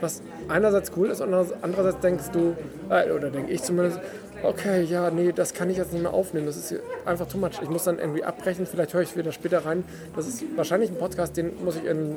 [0.00, 2.56] Was einerseits cool ist und andererseits denkst du,
[2.90, 4.00] äh, oder denke ich zumindest,
[4.42, 6.46] okay, ja, nee, das kann ich jetzt nicht mehr aufnehmen.
[6.46, 7.60] Das ist einfach too much.
[7.62, 8.66] Ich muss dann irgendwie abbrechen.
[8.66, 9.84] Vielleicht höre ich wieder später rein.
[10.14, 12.16] Das ist wahrscheinlich ein Podcast, den muss ich in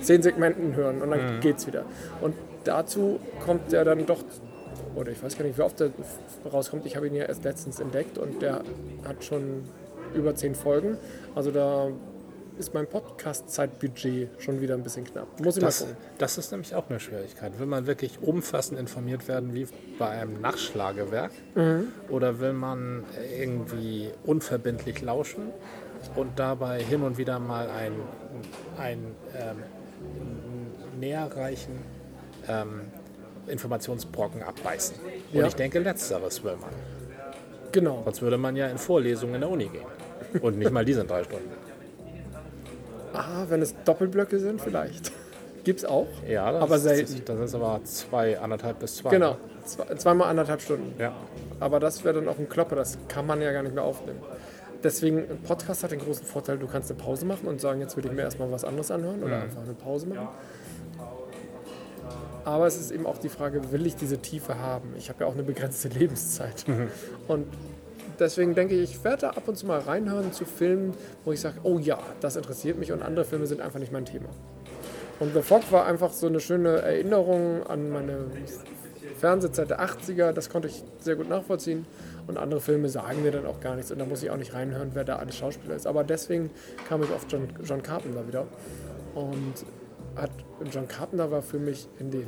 [0.00, 1.84] zehn Segmenten hören und dann geht's wieder.
[2.20, 4.22] Und dazu kommt der dann doch
[4.94, 5.90] oder ich weiß gar nicht, wie oft der
[6.52, 6.86] rauskommt.
[6.86, 8.62] Ich habe ihn ja erst letztens entdeckt und der
[9.06, 9.62] hat schon
[10.14, 10.96] über zehn Folgen.
[11.34, 11.88] Also da
[12.58, 15.40] ist mein Podcast-Zeitbudget schon wieder ein bisschen knapp.
[15.40, 16.04] Muss ich Das, mal gucken.
[16.18, 17.58] das ist nämlich auch eine Schwierigkeit.
[17.58, 19.66] Will man wirklich umfassend informiert werden wie
[19.98, 21.30] bei einem Nachschlagewerk?
[22.10, 23.04] Oder will man
[23.38, 25.44] irgendwie unverbindlich lauschen
[26.16, 27.92] und dabei hin und wieder mal ein,
[28.78, 28.98] ein
[29.38, 29.56] ähm,
[30.98, 31.74] näherreichen
[32.48, 32.82] ähm,
[33.46, 34.96] Informationsbrocken abbeißen?
[35.32, 35.46] Und Ja.
[35.46, 36.70] ich denke, letzteres will man.
[37.72, 38.02] Genau.
[38.04, 39.84] Sonst würde man ja in Vorlesungen in der Uni gehen.
[40.42, 41.50] Und nicht mal die sind drei Stunden.
[43.12, 45.12] Ah, wenn es Doppelblöcke sind, vielleicht.
[45.64, 46.06] Gibt's auch.
[46.28, 47.22] Ja, das Aber selten.
[47.24, 49.10] Das ist aber zwei, anderthalb bis zwei.
[49.10, 49.36] Genau.
[49.64, 50.94] Zwei, zweimal anderthalb Stunden.
[50.98, 51.12] Ja.
[51.58, 54.20] Aber das wäre dann auch ein Klopper, das kann man ja gar nicht mehr aufnehmen.
[54.82, 57.96] Deswegen, ein Podcast hat den großen Vorteil, du kannst eine Pause machen und sagen, jetzt
[57.96, 60.28] würde ich mir erstmal was anderes anhören oder einfach eine Pause machen.
[62.44, 64.94] Aber es ist eben auch die Frage, will ich diese Tiefe haben?
[64.96, 66.64] Ich habe ja auch eine begrenzte Lebenszeit.
[67.28, 67.46] Und
[68.18, 71.40] deswegen denke ich, ich werde da ab und zu mal reinhören zu Filmen, wo ich
[71.40, 74.28] sage, oh ja, das interessiert mich und andere Filme sind einfach nicht mein Thema.
[75.18, 78.26] Und The Fog war einfach so eine schöne Erinnerung an meine
[79.18, 81.84] Fernsehzeit der 80er, das konnte ich sehr gut nachvollziehen.
[82.26, 84.54] Und andere Filme sagen mir dann auch gar nichts und da muss ich auch nicht
[84.54, 85.86] reinhören, wer da alles Schauspieler ist.
[85.86, 86.50] Aber deswegen
[86.88, 88.46] kam ich auf John, John Carpenter wieder.
[89.14, 89.54] Und
[90.16, 90.30] hat,
[90.70, 92.26] John Carpenter war für mich in den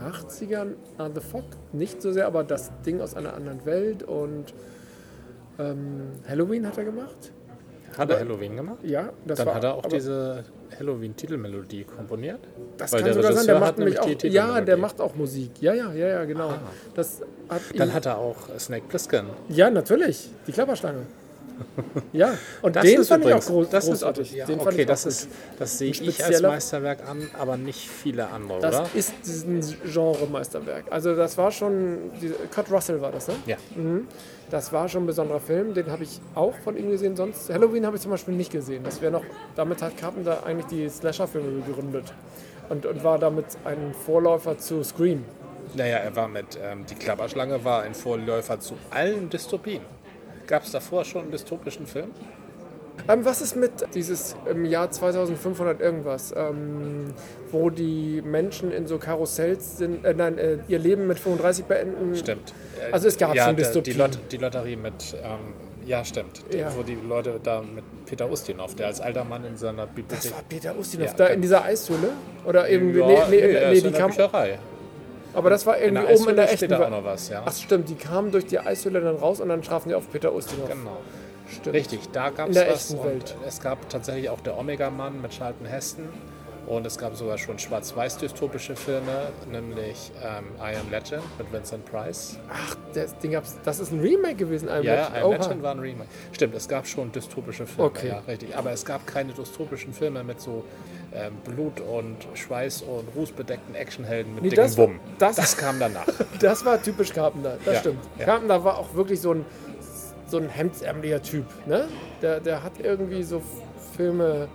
[0.00, 4.54] 80ern uh, The Fog nicht so sehr, aber das Ding aus einer anderen Welt und
[5.58, 7.32] ähm, Halloween hat er gemacht.
[7.96, 8.78] Hat er Halloween gemacht?
[8.82, 10.44] Ja, das Dann war, hat er auch aber diese
[10.78, 12.40] Halloween-Titelmelodie komponiert.
[12.76, 14.14] Das Weil kann der sogar sein, Regisseur der hat macht nämlich auch.
[14.18, 15.50] die Ja, der macht auch Musik.
[15.60, 16.52] Ja, ja, ja, ja, genau.
[16.94, 19.26] Das hat Dann hat er auch Snake Plissken.
[19.48, 20.30] Ja, natürlich.
[20.46, 21.00] Die Klapperschlange.
[22.12, 24.30] Ja, und Das den ist fand übrigens, ich auch groß, das großartig.
[24.30, 28.28] Ist, ja, den okay, das ist, das sehe ich als Meisterwerk an, aber nicht viele
[28.28, 28.88] andere, Das oder?
[28.94, 29.14] ist
[29.46, 30.84] ein Genre-Meisterwerk.
[30.90, 31.98] Also das war schon,
[32.54, 33.34] Kurt Russell war das, ne?
[33.46, 33.56] Ja.
[34.50, 37.14] Das war schon ein besonderer Film, den habe ich auch von ihm gesehen.
[37.16, 38.82] Sonst Halloween habe ich zum Beispiel nicht gesehen.
[38.82, 42.12] Das wäre noch, damit hat Carpenter eigentlich die Slasher-Filme gegründet
[42.68, 45.24] und, und war damit ein Vorläufer zu Scream.
[45.76, 49.82] Naja, er war mit, ähm, die Klapperschlange war ein Vorläufer zu allen Dystopien.
[50.50, 52.10] Gab es davor schon einen dystopischen Film?
[53.08, 57.14] Ähm, was ist mit dieses im Jahr 2500 irgendwas, ähm,
[57.52, 62.16] wo die Menschen in so Karussells sind, äh, nein, äh, ihr Leben mit 35 beenden?
[62.16, 62.52] Stimmt.
[62.90, 63.92] Also es gab ja, schon der- die.
[63.92, 65.54] Lot die Lotterie mit, ähm,
[65.86, 66.68] ja stimmt, Ja.
[66.76, 70.32] wo die Leute da mit Peter Ustinov, der als alter Mann in seiner Das Bibliothek...
[70.32, 72.10] war Peter Ustinov, Ja, da in dieser Eishöhle?
[72.44, 74.58] Oder irgendwie, ja, nee, nee, nee, nee, die kam, Bücherei.
[75.34, 77.42] Aber das war In irgendwie der oben in der echten da auch noch was, ja.
[77.44, 80.32] Ach stimmt, die kamen durch die Eishöhle dann raus und dann trafen die auf Peter
[80.34, 80.68] Ustinov.
[80.68, 80.98] Genau.
[81.52, 81.74] Stimmt.
[81.74, 82.90] Richtig, da gab In es der was.
[82.90, 83.36] echten Welt.
[83.46, 86.08] Es gab tatsächlich auch der Omega-Mann mit Charlton Heston.
[86.66, 92.38] Und es gab sogar schon schwarz-weiß-dystopische Filme, nämlich ähm, I Am Legend mit Vincent Price.
[92.52, 94.68] Ach, das Ding gab's, das ist ein Remake gewesen.
[94.68, 95.16] Ein Ja, Legend.
[95.16, 95.36] I Am Oha.
[95.36, 96.08] Legend war ein Remake.
[96.32, 98.08] Stimmt, es gab schon dystopische Filme, Okay.
[98.08, 98.56] ja, richtig.
[98.56, 100.62] Aber es gab keine dystopischen Filme mit so
[101.12, 105.00] ähm, Blut und Schweiß und rußbedeckten Actionhelden mit Nee, dicken das- Wumm.
[105.18, 106.06] das- das kam danach.
[106.40, 107.98] Das war typisch Carpenter, das Ja, stimmt.
[108.18, 108.24] ja.
[108.26, 109.44] Carpenter war auch wirklich so ein,
[110.28, 111.44] so ein hemdsärmeliger Typ.
[111.66, 111.88] Ne?
[112.22, 113.42] Der, der hat irgendwie so
[113.96, 114.46] Filme,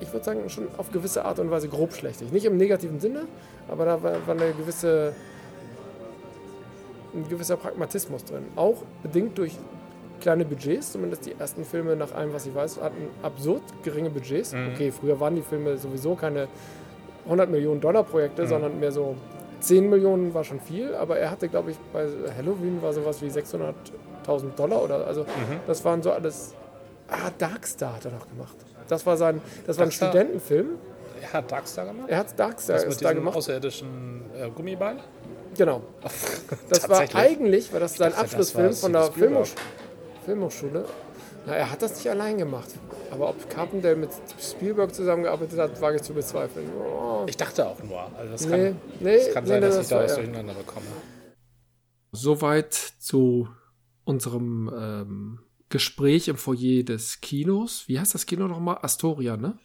[0.00, 2.30] ich würde sagen, schon auf gewisse Art und Weise grobschlächtig.
[2.32, 3.26] Nicht im negativen Sinne,
[3.68, 5.14] aber da war, war eine gewisse,
[7.14, 8.44] ein gewisser Pragmatismus drin.
[8.56, 9.56] Auch bedingt durch
[10.20, 14.54] kleine Budgets, zumindest die ersten Filme, nach allem, was ich weiß, hatten absurd geringe Budgets.
[14.74, 16.48] Okay, früher waren die Filme sowieso keine
[17.24, 19.16] 100 Millionen Dollar Projekte, sondern mehr so
[19.60, 22.06] 10 Millionen war schon viel, aber er hatte, glaube ich, bei
[22.36, 25.26] Halloween war sowas wie 600.000 Dollar oder also
[25.66, 26.54] das waren so alles.
[27.08, 28.56] Ah, Darkstar hat er noch gemacht.
[28.88, 30.10] Das war sein, das war ein Darkstar?
[30.10, 30.66] Studentenfilm.
[31.20, 32.08] Er hat Darkstar gemacht?
[32.08, 33.36] Er hat Darkstar das mit gemacht.
[33.36, 34.96] außerirdischen äh, Gummiball?
[35.56, 35.82] Genau.
[36.68, 39.46] Das war eigentlich, war das sein das Abschlussfilm war von der Steven Spielberg.
[39.46, 39.62] Filmhoch
[40.24, 40.84] Filmhochschule.
[41.46, 42.68] Na, er hat das nicht allein gemacht.
[43.10, 46.68] Aber ob Carpenter mit Spielberg zusammengearbeitet hat, wage ich zu bezweifeln.
[46.78, 47.24] Oh.
[47.28, 48.00] Ich dachte auch nur.
[48.16, 50.10] Also das Nee, kann, nee, das kann nee, sein, nee, dass das ich da was
[50.12, 50.16] er.
[50.18, 50.86] durcheinander bekomme.
[52.12, 53.48] Soweit zu
[54.04, 57.84] unserem ähm, Gespräch im Foyer des Kinos.
[57.86, 58.78] Wie heißt das Kino nochmal?
[58.82, 59.58] Astoria, ne?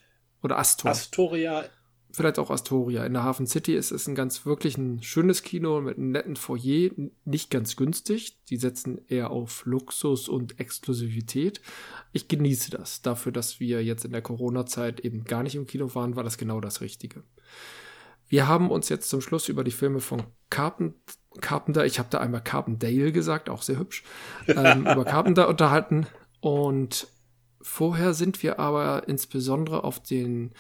[0.44, 0.91] Oder Astor.
[0.91, 1.63] Astoria,
[2.15, 3.06] Vielleicht auch Astoria.
[3.06, 6.38] In der Hafen City ist es ein ganz wirklich ein schönes Kino mit einem netten
[6.38, 6.91] Foyer.
[7.25, 8.38] Nicht ganz günstig.
[8.49, 11.60] Die setzen eher auf Luxus und Exklusivität.
[12.13, 13.01] Ich genieße das.
[13.01, 16.38] Dafür, dass wir jetzt in der Corona-Zeit eben gar nicht im Kino waren, war das
[16.38, 17.23] genau das Richtige.
[18.30, 20.93] Wir haben uns jetzt zum Schluss über die Filme von Carpen
[21.41, 24.06] Carpenter, ich habe da einmal Carpendale gesagt, auch sehr hübsch,
[24.47, 26.08] ähm, über Carpenter unterhalten.
[26.39, 27.08] Und
[27.62, 30.54] vorher sind wir aber insbesondere auf den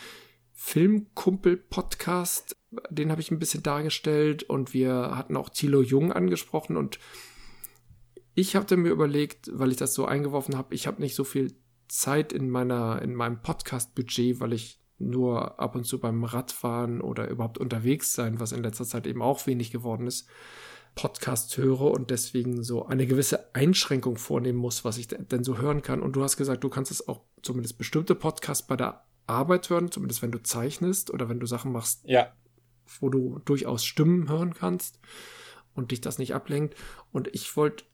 [0.55, 2.55] Filmkumpel-Podcast,
[2.89, 6.99] den habe ich ein bisschen dargestellt und wir hatten auch Thilo Jung angesprochen und
[8.33, 11.53] ich hatte mir überlegt, weil ich das so eingeworfen habe, ich habe nicht so viel
[11.87, 17.27] Zeit in meiner in meinem Podcast-Budget, weil ich nur ab und zu beim Radfahren oder
[17.27, 20.27] überhaupt unterwegs sein, was in letzter Zeit eben auch wenig geworden ist,
[20.95, 25.81] Podcast höre und deswegen so eine gewisse Einschränkung vornehmen muss, was ich denn so hören
[25.81, 26.01] kann.
[26.01, 29.91] Und du hast gesagt, du kannst es auch zumindest bestimmte Podcasts bei der Arbeit hören,
[29.91, 32.33] zumindest wenn du zeichnest oder wenn du Sachen machst, ja.
[32.99, 34.99] wo du durchaus Stimmen hören kannst
[35.73, 36.75] und dich das nicht ablenkt.
[37.11, 37.85] Und ich wollte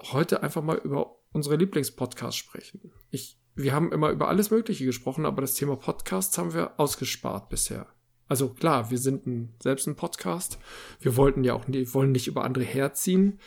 [0.00, 2.92] heute einfach mal über unsere Lieblingspodcasts sprechen.
[3.10, 7.48] Ich, wir haben immer über alles Mögliche gesprochen, aber das Thema Podcasts haben wir ausgespart
[7.48, 7.86] bisher.
[8.26, 10.58] Also klar, wir sind ein, selbst ein Podcast.
[11.00, 13.38] Wir wollten ja auch nie, wollen nicht über andere herziehen,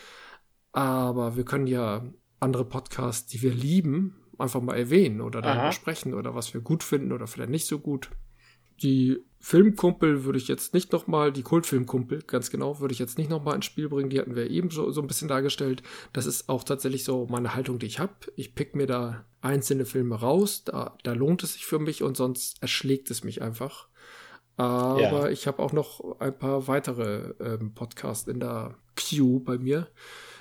[0.71, 2.05] aber wir können ja
[2.39, 5.71] andere Podcasts, die wir lieben, einfach mal erwähnen oder darüber Aha.
[5.71, 8.09] sprechen oder was wir gut finden oder vielleicht nicht so gut.
[8.83, 13.29] Die Filmkumpel würde ich jetzt nicht nochmal, die Kultfilmkumpel, ganz genau, würde ich jetzt nicht
[13.29, 14.09] nochmal ins Spiel bringen.
[14.09, 15.81] Die hatten wir eben so, so ein bisschen dargestellt.
[16.13, 18.13] Das ist auch tatsächlich so meine Haltung, die ich habe.
[18.35, 22.17] Ich pick mir da einzelne Filme raus, da, da lohnt es sich für mich und
[22.17, 23.87] sonst erschlägt es mich einfach.
[24.57, 25.29] Aber Ja.
[25.29, 29.87] ich habe auch noch ein paar weitere ähm, Podcasts in der Queue bei mir.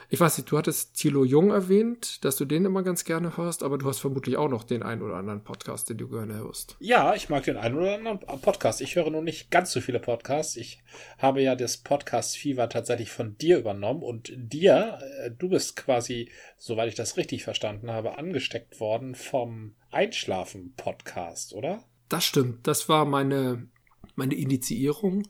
[0.08, 3.64] Ich weiß nicht, du hattest Thilo Jung erwähnt, dass du den immer ganz gerne hörst,
[3.64, 6.76] aber du hast vermutlich auch noch den einen oder anderen Podcast, den du gerne hörst.
[6.78, 8.80] Ja, ich mag den einen oder anderen Podcast.
[8.80, 10.56] Ich höre nur nicht ganz so viele Podcasts.
[10.56, 10.80] Ich
[11.18, 16.30] habe ja das Podcast Fever tatsächlich von dir übernommen und dir, äh, du bist quasi,
[16.56, 21.82] soweit ich das richtig verstanden habe, angesteckt worden vom Einschlafen-Podcast, oder?
[22.08, 22.66] Das stimmt.
[22.68, 23.68] Das war meine,
[24.14, 25.26] meine Initiierung.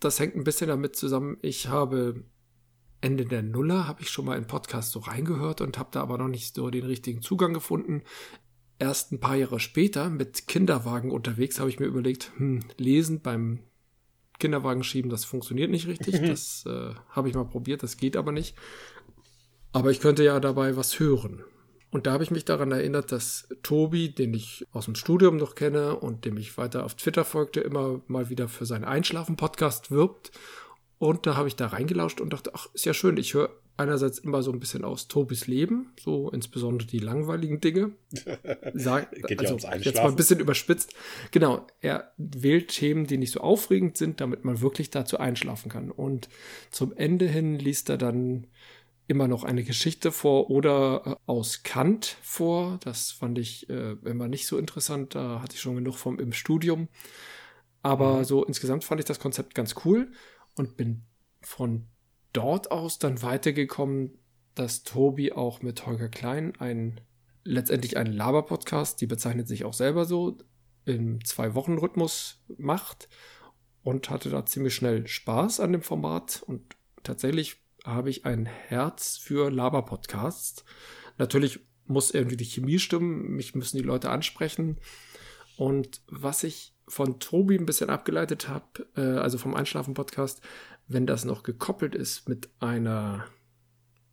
[0.00, 1.38] Das hängt ein bisschen damit zusammen.
[1.40, 2.24] Ich habe
[3.00, 6.18] Ende der Nuller habe ich schon mal in Podcast so reingehört und habe da aber
[6.18, 8.02] noch nicht so den richtigen Zugang gefunden.
[8.78, 13.60] Erst ein paar Jahre später mit Kinderwagen unterwegs habe ich mir überlegt, hm, lesen beim
[14.38, 16.20] Kinderwagen schieben, das funktioniert nicht richtig.
[16.20, 18.56] Das äh, habe ich mal probiert, das geht aber nicht.
[19.72, 21.44] Aber ich könnte ja dabei was hören.
[21.92, 25.54] Und da habe ich mich daran erinnert, dass Tobi, den ich aus dem Studium noch
[25.54, 30.30] kenne und dem ich weiter auf Twitter folgte, immer mal wieder für seinen Einschlafen-Podcast wirbt.
[31.00, 34.18] Und da habe ich da reingelauscht und dachte, ach, ist ja schön, ich höre einerseits
[34.18, 37.92] immer so ein bisschen aus Tobis Leben, so insbesondere die langweiligen Dinge.
[38.74, 40.92] Sag, Geht also ums jetzt mal ein bisschen überspitzt.
[41.30, 45.90] Genau, er wählt Themen, die nicht so aufregend sind, damit man wirklich dazu einschlafen kann.
[45.90, 46.28] Und
[46.70, 48.46] zum Ende hin liest er dann
[49.06, 52.78] immer noch eine Geschichte vor oder äh, aus Kant vor.
[52.84, 55.14] Das fand ich äh, immer nicht so interessant.
[55.14, 56.88] Da hatte ich schon genug vom im Studium.
[57.82, 58.24] Aber Mhm.
[58.24, 60.12] so insgesamt fand ich das Konzept ganz cool
[60.56, 61.02] und bin
[61.40, 61.86] von
[62.32, 64.18] dort aus dann weitergekommen,
[64.54, 67.00] dass Tobi auch mit Holger Klein ein
[67.44, 70.36] letztendlich einen Laber-Podcast, die bezeichnet sich auch selber so,
[70.84, 73.08] im Zwei-Wochen-Rhythmus macht
[73.82, 79.16] und hatte da ziemlich schnell Spaß an dem Format und tatsächlich habe ich ein Herz
[79.16, 80.64] für Laber-Podcasts.
[81.18, 84.78] Natürlich muss irgendwie die Chemie stimmen, mich müssen die Leute ansprechen.
[85.56, 90.40] Und was ich von Tobi ein bisschen abgeleitet habe, äh, also vom Einschlafen-Podcast,
[90.88, 93.26] wenn das noch gekoppelt ist mit einer,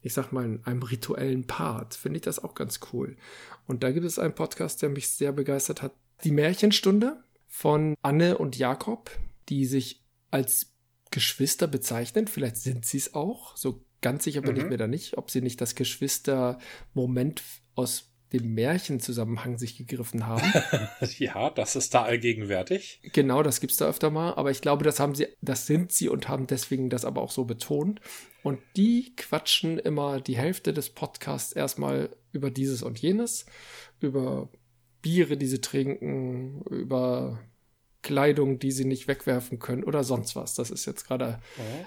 [0.01, 3.17] ich sag mal, einem rituellen Part, finde ich das auch ganz cool.
[3.65, 5.93] Und da gibt es einen Podcast, der mich sehr begeistert hat.
[6.23, 9.09] Die Märchenstunde von Anne und Jakob,
[9.49, 10.73] die sich als
[11.09, 12.27] Geschwister bezeichnen.
[12.27, 13.57] Vielleicht sind sie es auch.
[13.57, 14.61] So ganz sicher bin Mhm.
[14.61, 17.41] ich mir da nicht, ob sie nicht das Geschwister-Moment
[17.75, 20.51] aus dem Märchenzusammenhang sich gegriffen haben.
[21.17, 23.01] Ja, das ist da allgegenwärtig.
[23.13, 24.33] genau, das gibt's da öfter mal.
[24.33, 27.31] Aber ich glaube, das haben sie, das sind sie und haben deswegen das aber auch
[27.31, 28.01] so betont.
[28.43, 33.45] Und die quatschen immer die Hälfte des Podcasts erstmal über dieses und jenes,
[33.99, 34.49] über
[35.01, 37.39] Biere, die sie trinken, über
[38.01, 40.53] Kleidung, die sie nicht wegwerfen können oder sonst was.
[40.53, 41.39] Das ist jetzt gerade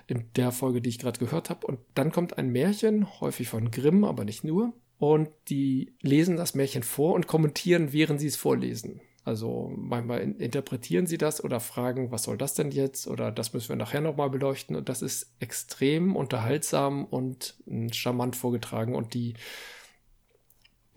[0.06, 1.66] in der Folge, die ich gerade gehört habe.
[1.66, 4.74] Und dann kommt ein Märchen, häufig von Grimm, aber nicht nur.
[5.00, 9.00] Und die lesen das Märchen vor und kommentieren, während sie es vorlesen.
[9.24, 13.06] Also manchmal in interpretieren sie das oder fragen, was soll das denn jetzt?
[13.06, 14.76] Oder das müssen wir nachher nochmal beleuchten.
[14.76, 18.94] Und das ist extrem unterhaltsam und mm, charmant vorgetragen.
[18.94, 19.32] Und die,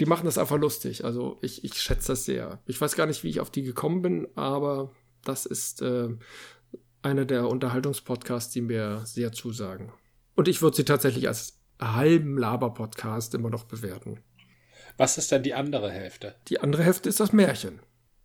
[0.01, 1.05] die machen das einfach lustig.
[1.05, 2.59] Also ich, ich schätze das sehr.
[2.65, 4.91] Ich weiß gar nicht, wie ich auf die gekommen bin, aber
[5.23, 6.09] das ist äh,
[7.03, 9.93] einer der Unterhaltungspodcasts, die mir sehr zusagen.
[10.35, 14.19] Und ich würde sie tatsächlich als halben Laber-Podcast immer noch bewerten.
[14.97, 16.35] Was ist denn die andere Hälfte?
[16.47, 17.79] Die andere Hälfte ist das Märchen.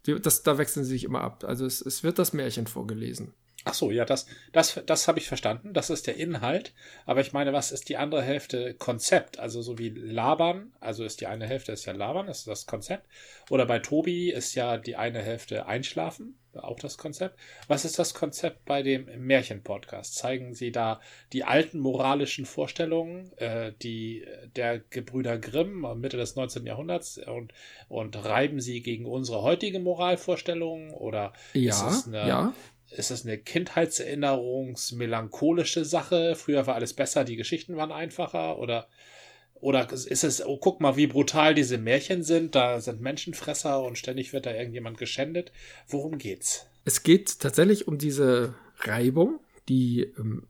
[0.06, 1.44] Die, das, da wechseln sie sich immer ab.
[1.44, 3.34] Also es, es wird das Märchen vorgelesen.
[3.64, 5.74] Ach so, ja, das, das, das habe ich verstanden.
[5.74, 6.72] Das ist der Inhalt.
[7.06, 9.38] Aber ich meine, was ist die andere Hälfte Konzept?
[9.38, 10.72] Also so wie Labern.
[10.80, 13.06] Also ist die eine Hälfte ist ja Labern, das ist das Konzept.
[13.50, 17.38] Oder bei Tobi ist ja die eine Hälfte Einschlafen, auch das Konzept.
[17.66, 20.14] Was ist das Konzept bei dem Märchen-Podcast?
[20.14, 21.00] Zeigen Sie da
[21.32, 26.64] die alten moralischen Vorstellungen, äh, die der Gebrüder Grimm Mitte des 19.
[26.64, 27.52] Jahrhunderts und,
[27.88, 30.92] und reiben sie gegen unsere heutige Moralvorstellungen?
[30.92, 32.54] Oder Ja, ist es eine, ja.
[32.90, 36.34] Ist es eine Kindheitserinnerungsmelancholische Sache?
[36.36, 38.58] Früher war alles besser, die Geschichten waren einfacher?
[38.58, 38.88] Oder,
[39.54, 43.98] oder ist es, oh, guck mal, wie brutal diese Märchen sind, da sind Menschenfresser und
[43.98, 45.52] ständig wird da irgendjemand geschändet.
[45.86, 46.66] Worum geht's?
[46.84, 50.46] Es geht tatsächlich um diese Reibung, die, ähm,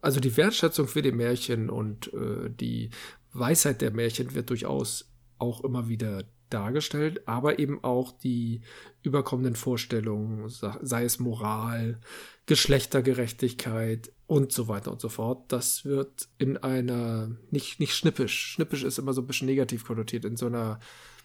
[0.00, 2.90] also die Wertschätzung für die Märchen und äh, die
[3.32, 8.62] Weisheit der Märchen wird durchaus auch immer wieder dargestellt, aber eben auch die
[9.02, 12.00] überkommenen Vorstellungen, sei es Moral,
[12.46, 15.52] Geschlechtergerechtigkeit und so weiter und so fort.
[15.52, 20.24] Das wird in einer, nicht, nicht schnippisch, schnippisch ist immer so ein bisschen negativ konnotiert,
[20.24, 20.80] in so einer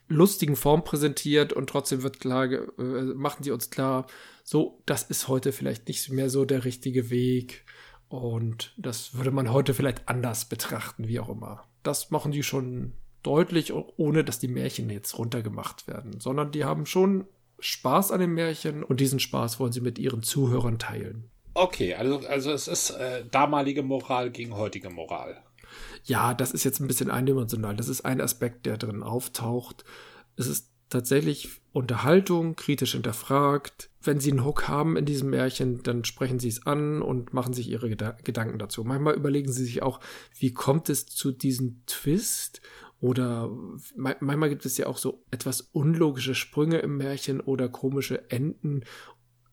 [0.07, 2.61] lustigen Form präsentiert und trotzdem wird klar, äh,
[3.15, 4.07] machen die uns klar,
[4.43, 7.65] so, das ist heute vielleicht nicht mehr so der richtige Weg
[8.07, 11.67] und das würde man heute vielleicht anders betrachten, wie auch immer.
[11.81, 12.93] Das machen die schon
[13.25, 17.25] deutlich, ohne dass die Märchen jetzt runtergemacht werden, sondern die haben schon
[17.59, 21.29] Spaß an den Märchen und diesen Spaß wollen sie mit ihren Zuhörern teilen.
[21.53, 25.41] Okay, also, also es ist äh, damalige Moral gegen heutige Moral.
[26.03, 27.75] Ja, das ist jetzt ein bisschen eindimensional.
[27.75, 29.85] Das ist ein Aspekt, der drin auftaucht.
[30.35, 33.89] Es ist tatsächlich Unterhaltung, kritisch hinterfragt.
[34.01, 37.53] Wenn Sie einen Hook haben in diesem Märchen, dann sprechen Sie es an und machen
[37.53, 38.83] sich Ihre Geda Gedanken dazu.
[38.83, 39.99] Manchmal überlegen Sie sich auch,
[40.37, 42.61] wie kommt es zu diesem Twist?
[43.05, 43.51] Oder
[43.95, 48.81] ma- manchmal gibt es ja auch so etwas unlogische Sprünge im Märchen oder komische Enden.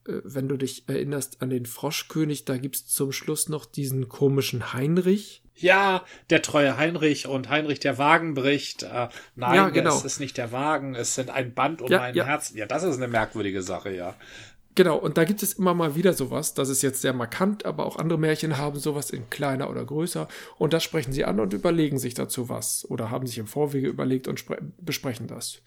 [0.09, 4.73] äh, wenn du dich erinnerst an den Froschkönig, da gibt's zum Schluss noch diesen komischen
[4.73, 5.43] Heinrich.
[5.55, 8.85] Ja, der treue Heinrich und Heinrich der Wagen bricht.
[8.85, 9.95] Äh, nein, Ja, genau.
[9.97, 12.25] es ist nicht der Wagen, es sind ein Band um Ja, mein ja.
[12.25, 12.53] Herz.
[12.55, 14.17] Ja, das ist eine merkwürdige Sache, ja.
[14.75, 16.55] Genau, und da gibt es immer mal wieder sowas.
[16.55, 20.29] Das ist jetzt sehr markant, aber auch andere Märchen haben sowas in kleiner oder größer.
[20.59, 22.89] Und das sprechen sie an und überlegen sich dazu was.
[22.89, 25.61] Oder haben sich im Vorwege überlegt und spre- besprechen das.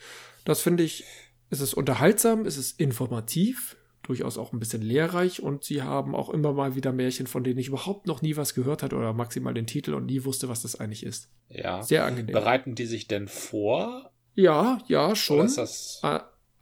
[0.44, 1.04] Das finde ich,
[1.52, 6.30] es ist unterhaltsam, es ist informativ, durchaus auch ein bisschen lehrreich und sie haben auch
[6.30, 9.54] immer mal wieder Märchen, von denen ich überhaupt noch nie was gehört hatte oder maximal
[9.54, 11.30] den Titel und nie wusste, was das eigentlich ist.
[11.50, 11.82] Ja.
[11.84, 12.34] Sehr angenehm.
[12.34, 14.12] Bereiten die sich denn vor?
[14.36, 15.46] Ja, ja, Oder schon.
[15.46, 16.02] ist das.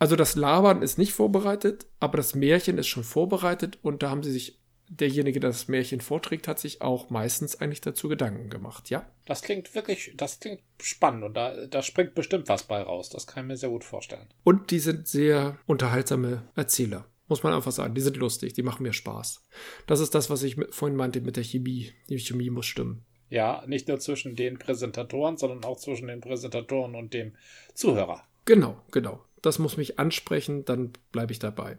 [0.03, 4.21] Also das Labern ist nicht vorbereitet, aber das Märchen ist schon vorbereitet und da haben
[4.21, 8.89] sie sich, derjenige, der das Märchen vorträgt, hat sich auch meistens eigentlich dazu Gedanken gemacht,
[8.89, 9.09] ja?
[9.23, 13.07] Das klingt wirklich, das klingt spannend und da, da springt bestimmt was bei raus.
[13.11, 14.27] Das kann ich mir sehr gut vorstellen.
[14.43, 17.95] Und die sind sehr unterhaltsame Erzähler, muss man einfach sagen.
[17.95, 19.47] Die sind lustig, die machen mir Spaß.
[19.87, 21.93] Das ist das, was ich vorhin meinte mit der Chemie.
[22.09, 23.05] Die Chemie muss stimmen.
[23.29, 27.37] Ja, nicht nur zwischen den Präsentatoren, sondern auch zwischen den Präsentatoren und dem
[27.73, 28.25] Zuhörer.
[28.43, 29.23] Genau, genau.
[29.43, 31.77] Das muss mich ansprechen, dann bleibe ich dabei.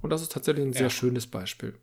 [0.00, 0.90] Und das ist tatsächlich ein sehr Ja.
[0.90, 1.74] schönes Beispiel.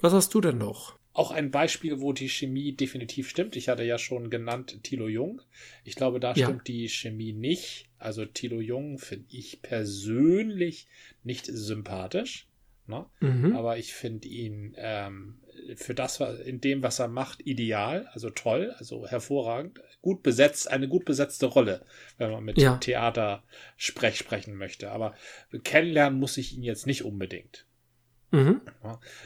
[0.00, 0.94] Was hast du denn noch?
[1.12, 3.56] Auch ein Beispiel, wo die Chemie definitiv stimmt.
[3.56, 5.40] Ich hatte ja schon genannt Thilo Jung.
[5.82, 6.46] Ich glaube, da Ja.
[6.46, 7.88] stimmt die Chemie nicht.
[7.98, 10.86] Also Thilo Jung finde ich persönlich
[11.24, 12.46] nicht sympathisch.
[12.86, 13.06] Ne?
[13.20, 13.56] Mhm.
[13.56, 15.38] Aber ich finde ihn ähm,
[15.76, 20.86] für das, in dem, was er macht, ideal, also toll, also hervorragend, gut besetzt, eine
[20.86, 21.84] gut besetzte Rolle,
[22.16, 22.76] wenn man mit Ja.
[22.76, 23.42] Theater
[23.76, 24.92] sprech sprechen möchte.
[24.92, 25.16] Aber
[25.64, 27.66] kennenlernen muss ich ihn jetzt nicht unbedingt.
[28.30, 28.60] Mhm.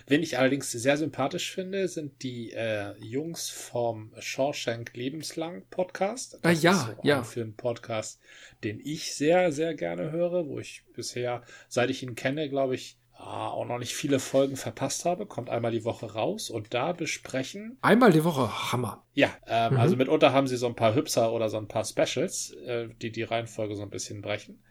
[0.06, 6.38] Wen ich allerdings sehr sympathisch finde, sind die äh, Jungs vom Shawshank Lebenslang Podcast.
[6.42, 7.18] Ah, ja, ist so ja.
[7.18, 8.20] ein Film-Podcast,
[8.64, 12.96] den ich sehr, sehr gerne höre, wo ich bisher, seit ich ihn kenne, glaube ich,
[12.96, 15.26] ah, auch noch nicht viele Folgen verpasst habe.
[15.26, 19.04] Kommt einmal die Woche raus und da besprechen Einmal die Woche, Hammer.
[19.14, 19.80] ja, ähm, Mhm.
[19.80, 23.10] also mitunter haben sie so ein paar Hübser oder so ein paar Specials, äh, die
[23.12, 24.62] die Reihenfolge so ein bisschen brechen.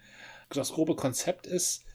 [0.49, 1.85] Das grobe Konzept ist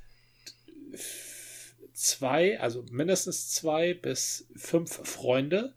[1.93, 5.75] zwei, also mindestens zwei bis fünf Freunde,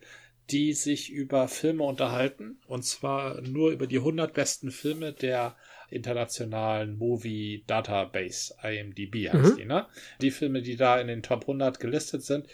[0.50, 5.56] die sich über Filme unterhalten und zwar nur über die 100 besten Filme der
[5.90, 9.58] internationalen Movie Database, IMDb heißt Mhm.
[9.58, 9.86] die, ne?
[10.22, 12.48] Die Filme, die da in den Top 100 gelistet sind,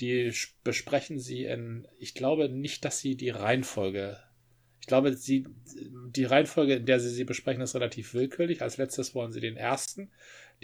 [0.00, 0.32] die
[0.64, 4.18] besprechen sie in, ich glaube nicht, dass sie die Reihenfolge,
[4.80, 5.46] ich glaube, sie,
[6.08, 8.62] die Reihenfolge, in der sie sie besprechen, ist relativ willkürlich.
[8.62, 10.10] Als letztes wollen sie den ersten,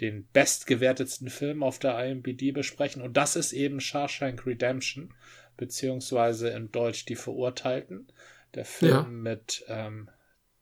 [0.01, 5.13] den bestgewertetsten Film auf der IMDb besprechen und das ist eben Shawshank Redemption,
[5.55, 8.07] beziehungsweise in Deutsch Die Verurteilten.
[8.55, 9.03] Der Film Ja.
[9.03, 10.09] mit ähm,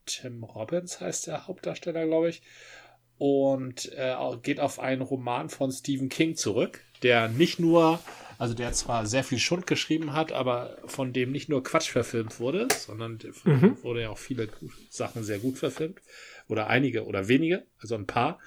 [0.05, 2.41] Tim Robbins heißt der Hauptdarsteller, glaube ich.
[3.17, 4.13] Und äh,
[4.43, 7.99] geht auf einen Roman von Stephen King zurück, der nicht nur,
[8.37, 12.41] also der zwar sehr viel Schund geschrieben hat, aber von dem nicht nur Quatsch verfilmt
[12.41, 13.83] wurde, sondern von Mhm.
[13.83, 14.49] wurde ja auch viele
[14.89, 16.01] Sachen sehr gut verfilmt.
[16.47, 18.39] Oder einige oder wenige, also ein paar.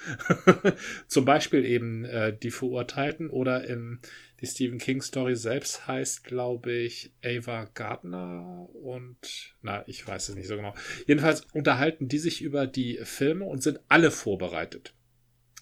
[1.09, 3.99] Zum Beispiel eben äh, die Verurteilten oder in
[4.41, 9.17] die Stephen King Story selbst heißt, glaube ich, Ava Gardner und
[9.63, 10.75] na, ich weiß es nicht so genau.
[11.07, 14.95] Jedenfalls unterhalten die sich über die Filme und sind alle vorbereitet.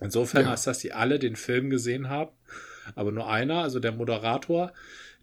[0.01, 0.51] Insofern Ja.
[0.51, 2.33] heißt das, die alle den Film gesehen haben,
[2.94, 4.75] aber nur einer, also der Moderator,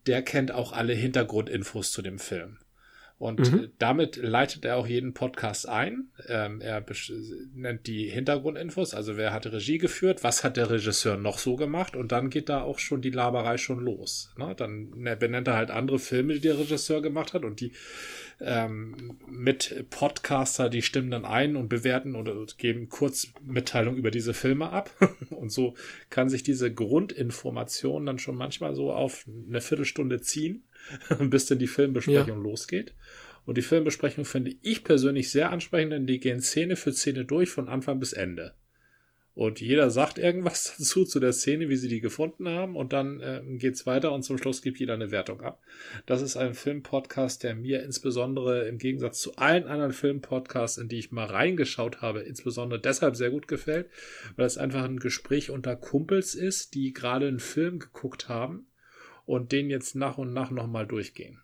[0.08, 2.58] der kennt auch alle Hintergrundinfos zu dem Film.
[3.20, 3.60] Und Mhm.
[3.60, 6.08] äh, damit leitet er auch jeden Podcast ein.
[6.28, 6.84] Ähm, er
[7.54, 11.96] nennt die Hintergrundinfos, also wer hat Regie geführt, was hat der Regisseur noch so gemacht
[11.96, 14.34] und dann geht da auch schon die Laberei schon los.
[14.38, 14.54] Ne?
[14.58, 17.72] Dann ne- benennt er halt andere Filme, die der Regisseur gemacht hat und die
[18.42, 24.70] ähm, mit Podcaster, die stimmen dann ein und bewerten oder geben Kurzmitteilung über diese Filme
[24.72, 24.90] ab.
[25.30, 25.76] Und so
[26.10, 30.64] kann sich diese Grundinformation dann schon manchmal so auf eine Viertelstunde ziehen,
[31.20, 32.94] bis dann die Filmbesprechung losgeht.
[33.46, 37.50] Und die Filmbesprechung finde ich persönlich sehr ansprechend, denn die gehen Szene für Szene durch
[37.50, 38.54] von Anfang bis Ende.
[39.36, 42.76] Und jeder sagt irgendwas dazu, zu der Szene, wie sie die gefunden haben.
[42.76, 45.60] Und dann ähm, geht's weiter und zum Schluss gibt jeder eine Wertung ab.
[46.06, 51.00] Das ist ein Filmpodcast, der mir insbesondere im Gegensatz zu allen anderen Filmpodcasts, in die
[51.00, 53.90] ich mal reingeschaut habe, insbesondere deshalb sehr gut gefällt,
[54.36, 58.68] weil es einfach ein Gespräch unter Kumpels ist, die gerade einen Film geguckt haben
[59.26, 61.42] und den jetzt nach und nach nochmal durchgehen.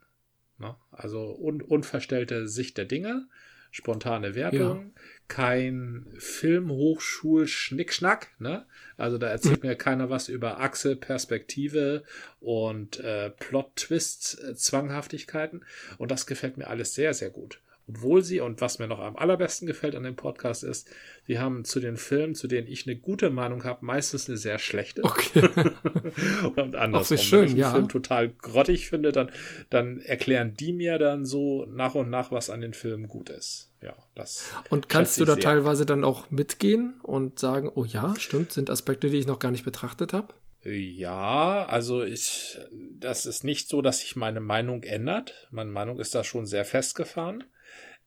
[0.58, 0.76] Ne?
[0.92, 3.28] Also un unverstellte Sicht der Dinge,
[3.72, 4.94] spontane Werbung,
[5.28, 8.30] kein Filmhochschul-Schnickschnack.
[8.40, 8.66] Ne?
[8.98, 12.04] Also da erzählt mir keiner was über Achse, Perspektive
[12.40, 15.66] und äh, Plot-Twists, äh, Zwanghaftigkeiten.
[15.98, 17.62] Und das gefällt mir alles sehr, sehr gut.
[17.90, 20.88] Obwohl sie, und was mir noch am allerbesten gefällt an dem Podcast ist,
[21.26, 24.60] sie haben zu den Filmen, zu denen ich eine gute Meinung habe, meistens eine sehr
[24.60, 25.04] schlechte.
[25.04, 25.50] Okay.
[26.56, 27.18] und andersrum.
[27.18, 27.72] Auch schön, Wenn ich einen ja.
[27.72, 29.32] Film total grottig finde, dann,
[29.72, 33.72] dann erklären die mir dann so nach und nach, was an den Filmen gut ist.
[33.82, 34.52] Ja, das.
[34.70, 35.44] Und kannst du da sehr.
[35.44, 39.52] teilweise dann auch mitgehen und sagen, oh ja, stimmt, sind Aspekte, die ich noch gar
[39.52, 40.34] nicht betrachtet habe?
[40.64, 42.60] Ja, also ich,
[43.00, 45.48] das ist nicht so, dass sich meine Meinung ändert.
[45.50, 47.46] Meine Meinung ist da schon sehr festgefahren.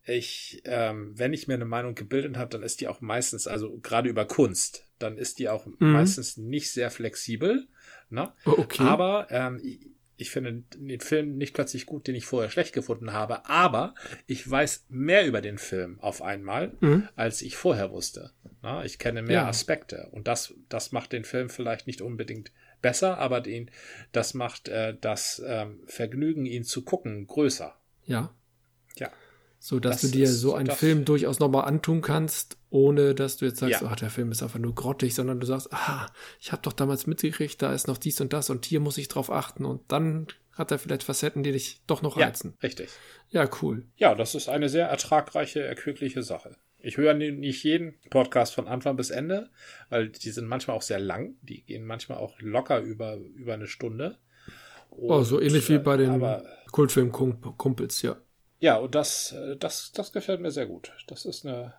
[0.05, 3.79] Ich, ähm, wenn ich mir eine Meinung gebildet habe, dann ist die auch meistens, also
[3.79, 7.69] gerade über Kunst, dann ist die auch meistens nicht sehr flexibel.
[8.11, 8.33] Ne?
[8.45, 8.83] Oh, okay.
[8.83, 9.61] Aber ähm,
[10.17, 13.95] ich, finde den Film nicht plötzlich gut, den ich vorher schlecht gefunden habe, aber
[14.27, 17.09] ich weiß mehr über den Film auf einmal, Mhm.
[17.17, 18.31] als ich vorher wusste.
[18.63, 19.49] Na, ich kenne mehr Ja.
[19.49, 23.71] Aspekte und das, das macht den Film vielleicht nicht unbedingt besser, aber den,
[24.13, 27.75] das macht äh, das ähm, Vergnügen, ihn zu gucken, größer.
[28.05, 28.33] Ja.
[29.65, 33.45] So dass Das du dir so einen Film durchaus nochmal antun kannst, ohne dass du
[33.45, 33.93] jetzt sagst, Ja.
[33.93, 36.09] oh, der Film ist einfach nur grottig, sondern du sagst, ah,
[36.41, 39.07] ich habe doch damals mitgekriegt, da ist noch dies und das und hier muss ich
[39.07, 42.55] drauf achten und dann hat er vielleicht Facetten, die dich doch noch Ja, reizen.
[42.61, 42.89] richtig.
[43.31, 43.87] Ja, cool.
[43.95, 46.57] Ja, das ist eine sehr ertragreiche, erquickliche Sache.
[46.81, 49.49] Ich höre ni- nicht jeden Podcast von Anfang bis Ende,
[49.91, 51.37] weil die sind manchmal auch sehr lang.
[51.43, 54.19] Die gehen manchmal auch locker über, über eine Stunde.
[54.91, 56.21] Oh, so Und, ähnlich wie äh, bei den
[56.73, 58.17] Kultfilm-Kumpels, ja.
[58.63, 60.93] Ja, und das, äh, das, das gefällt mir sehr gut.
[61.09, 61.73] Das ist ein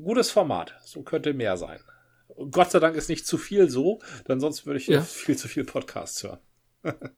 [0.00, 0.76] gutes Format.
[0.84, 1.80] So könnte mehr sein.
[2.28, 5.02] Und Gott sei Dank ist nicht zu viel so, denn sonst würde ich Ja.
[5.02, 6.38] viel zu viel Podcasts hören.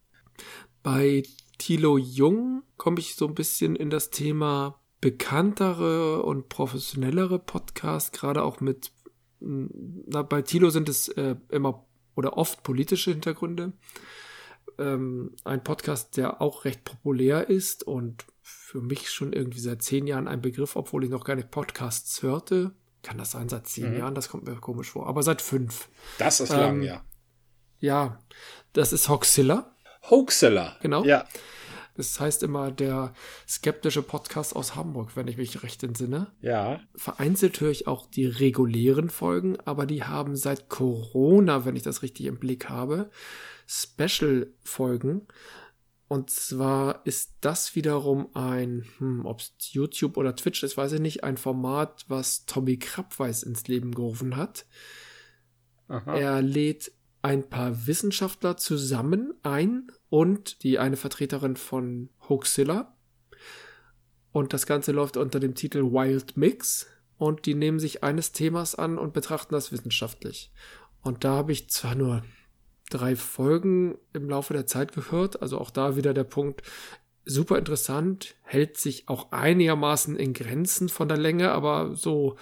[0.83, 1.23] Bei
[1.59, 8.43] Thilo Jung komme ich so ein bisschen in das Thema bekanntere und professionellere Podcasts, gerade
[8.43, 8.93] auch mit,
[9.41, 9.69] mh,
[10.07, 13.75] na, bei Thilo sind es äh, immer oder oft politische Hintergründe.
[14.79, 20.07] Ähm, ein Podcast, der auch recht populär ist und für mich schon irgendwie seit zehn
[20.07, 22.73] Jahren ein Begriff, obwohl ich noch keine Podcasts hörte.
[23.03, 23.99] Kann das sein, seit zehn Mhm.
[23.99, 24.15] Jahren?
[24.15, 25.07] Das kommt mir komisch vor.
[25.09, 25.89] Aber seit fünf.
[26.19, 27.05] Das ist Ähm, lang, ja.
[27.81, 28.21] Ja,
[28.73, 29.75] das ist Hoxilla.
[30.11, 30.77] Hoaxilla.
[30.83, 31.05] Genau.
[31.05, 31.27] Ja.
[31.95, 33.13] Das heißt immer der
[33.47, 36.33] skeptische Podcast aus Hamburg, wenn ich mich recht entsinne.
[36.41, 36.81] Ja.
[36.95, 42.03] Vereinzelt höre ich auch die regulären Folgen, aber die haben seit Corona, wenn ich das
[42.03, 43.11] richtig im Blick habe,
[43.67, 45.27] Special-Folgen.
[46.13, 51.01] Und zwar ist das wiederum ein, hm, ob es YouTube oder Twitch ist, weiß ich
[51.01, 54.67] nicht, ein Format, was Tommy Krabweis ins Leben gerufen hat.
[55.89, 56.15] Aha.
[56.15, 56.93] Er lädt
[57.23, 62.95] ein paar Wissenschaftler zusammen ein und die eine Vertreterin von Hoaxilla.
[64.33, 66.89] Und das Ganze läuft unter dem Titel Wild Mix.
[67.17, 70.53] Und die nehmen sich eines Themas an und betrachten das wissenschaftlich.
[71.01, 72.23] Und da habe ich zwar nur
[72.93, 76.63] drei Folgen im Laufe der Zeit gehört, also auch da wieder der Punkt,
[77.25, 82.37] super interessant, hält sich auch einigermaßen in Grenzen von der Länge, aber so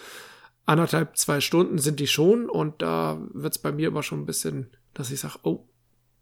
[0.66, 4.26] anderthalb, zwei Stunden sind die schon und da wird es bei mir immer schon ein
[4.26, 5.66] bisschen, dass ich sage, oh,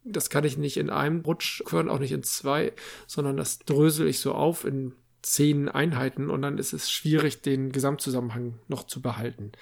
[0.04, 2.72] das kann ich nicht in einem Rutsch hören, auch nicht in zwei,
[3.06, 7.72] sondern das drösel ich so auf in zehn Einheiten und dann ist es schwierig, den
[7.72, 9.52] Gesamtzusammenhang noch zu behalten.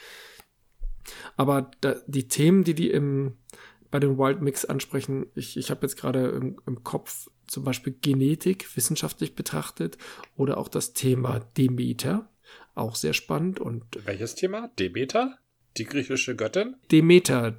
[1.36, 3.36] Aber da, die Themen, die die im,
[3.96, 7.94] bei den Wild Mix ansprechen, ich, ich habe jetzt gerade im, im Kopf zum Beispiel
[7.94, 9.96] Genetik wissenschaftlich betrachtet
[10.36, 12.28] oder auch das Thema Demeter,
[12.74, 14.68] auch sehr spannend und Welches Thema?
[14.78, 15.38] Demeter?
[15.78, 16.76] Die griechische Göttin?
[16.92, 17.56] Demeter.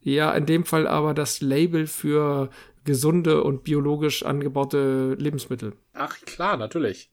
[0.00, 2.48] Ja, in dem Fall aber das Label für
[2.84, 5.74] gesunde und biologisch angebaute Lebensmittel.
[5.92, 7.12] Ach klar, natürlich.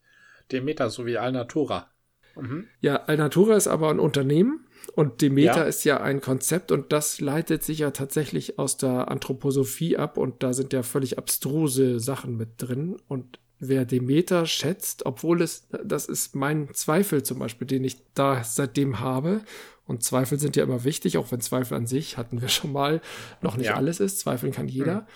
[0.54, 1.92] Demeter sowie Alnatura.
[2.38, 2.70] Mhm.
[2.80, 5.64] Ja, Alnatura ist aber ein Unternehmen und Demeter Ja.
[5.64, 10.44] ist ja ein Konzept und das leitet sich ja tatsächlich aus der Anthroposophie ab und
[10.44, 16.06] da sind ja völlig abstruse Sachen mit drin und wer Demeter schätzt, obwohl es, das
[16.06, 19.42] ist mein Zweifel zum Beispiel, den ich da seitdem habe
[19.86, 23.02] und Zweifel sind ja immer wichtig, auch wenn Zweifel an sich, hatten wir schon mal,
[23.42, 23.76] noch nicht Ja.
[23.76, 25.08] alles ist, zweifeln kann jeder.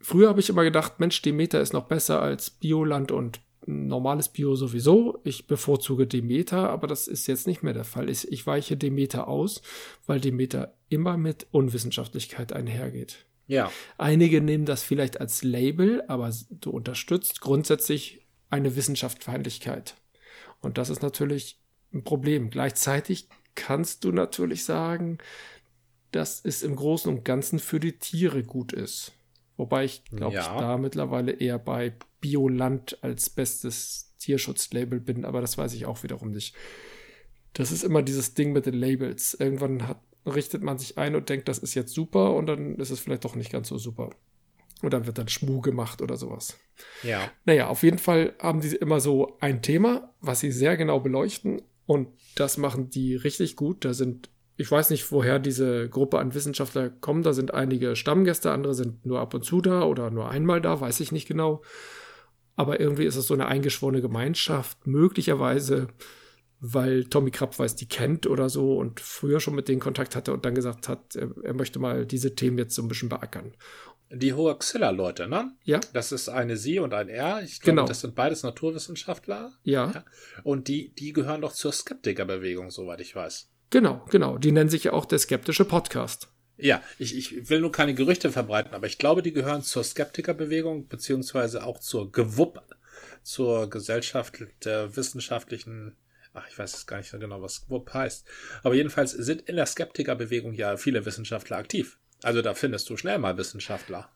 [0.00, 4.56] Früher habe ich immer gedacht, Mensch, Demeter ist noch besser als Bioland und normales Bio
[4.56, 5.20] sowieso.
[5.24, 8.08] Ich bevorzuge Demeter, aber das ist jetzt nicht mehr der Fall.
[8.08, 9.62] Ich, ich weiche Demeter aus,
[10.06, 13.26] weil Demeter immer mit Unwissenschaftlichkeit einhergeht.
[13.46, 13.70] Ja.
[13.96, 19.96] Einige nehmen das vielleicht als Label, aber du unterstützt grundsätzlich eine Wissenschaftsfeindlichkeit.
[20.60, 21.58] Und das ist natürlich
[21.92, 22.50] ein Problem.
[22.50, 25.18] Gleichzeitig kannst du natürlich sagen,
[26.10, 29.12] dass es im Großen und Ganzen für die Tiere gut ist.
[29.58, 30.40] Wobei ich glaube, Ja.
[30.40, 31.92] ich da mittlerweile eher bei
[32.22, 36.54] Bioland als bestes Tierschutzlabel bin, aber das weiß ich auch wiederum nicht.
[37.52, 39.34] Das ist immer dieses Ding mit den Labels.
[39.34, 42.90] Irgendwann hat, richtet man sich ein und denkt, das ist jetzt super und dann ist
[42.90, 44.10] es vielleicht doch nicht ganz so super.
[44.80, 46.56] Und dann wird dann Schmu gemacht oder sowas.
[47.02, 47.30] Ja.
[47.44, 51.62] Naja, auf jeden Fall haben die immer so ein Thema, was sie sehr genau beleuchten.
[51.86, 53.84] Und das machen die richtig gut.
[53.84, 57.24] Da sind, ich weiß nicht, woher diese Gruppe an Wissenschaftler kommt.
[57.24, 60.80] Da sind einige Stammgäste, andere sind nur ab und zu da oder nur einmal da,
[60.80, 61.62] weiß ich nicht genau.
[62.56, 64.86] Aber irgendwie ist es so eine eingeschworene Gemeinschaft.
[64.86, 65.88] Möglicherweise
[66.60, 70.44] weil Tommy Krabweis die kennt oder so und früher schon mit denen Kontakt hatte und
[70.44, 73.54] dann gesagt hat, er, er möchte mal diese Themen jetzt so ein bisschen beackern.
[74.10, 75.52] Die Hoaxilla-Leute, ne?
[75.64, 75.80] Ja.
[75.92, 77.42] Das ist eine Sie und ein R.
[77.44, 77.86] Ich glaube, Genau.
[77.86, 79.52] das sind beides Naturwissenschaftler.
[79.62, 80.04] Ja, Ja.
[80.44, 83.50] Und die, die gehören doch zur Skeptikerbewegung, soweit ich weiß.
[83.70, 84.38] Genau, genau.
[84.38, 86.28] Die nennen sich ja auch der skeptische Podcast.
[86.56, 90.88] Ja, ich, ich will nur keine Gerüchte verbreiten, aber ich glaube, die gehören zur Skeptikerbewegung,
[90.88, 92.60] beziehungsweise auch zur GWUP,
[93.22, 95.96] zur Gesellschaft der wissenschaftlichen,
[96.34, 98.26] ach, ich weiß jetzt gar nicht so genau, was GWUP heißt.
[98.64, 101.98] Aber jedenfalls sind in der Skeptikerbewegung ja viele Wissenschaftler aktiv.
[102.24, 104.10] Also da findest du schnell mal Wissenschaftler.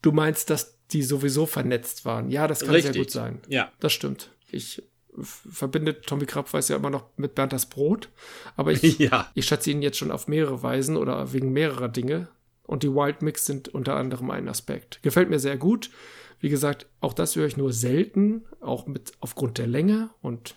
[0.00, 2.30] Du meinst, dass die sowieso vernetzt waren.
[2.30, 3.40] Ja, das kann sehr gut sein.
[3.48, 3.70] Ja.
[3.80, 4.30] Das stimmt.
[4.50, 4.82] Ich
[5.18, 8.08] f- verbinde Tommy Krabweis ja immer noch mit Bernd das Brot,
[8.56, 9.30] aber ich, Ja.
[9.34, 12.28] ich schätze ihn jetzt schon auf mehrere Weisen oder wegen mehrerer Dinge.
[12.64, 15.02] Und die Wild Mix sind unter anderem ein Aspekt.
[15.02, 15.90] Gefällt mir sehr gut.
[16.38, 20.54] Wie gesagt, auch das höre ich nur selten, auch mit aufgrund der Länge und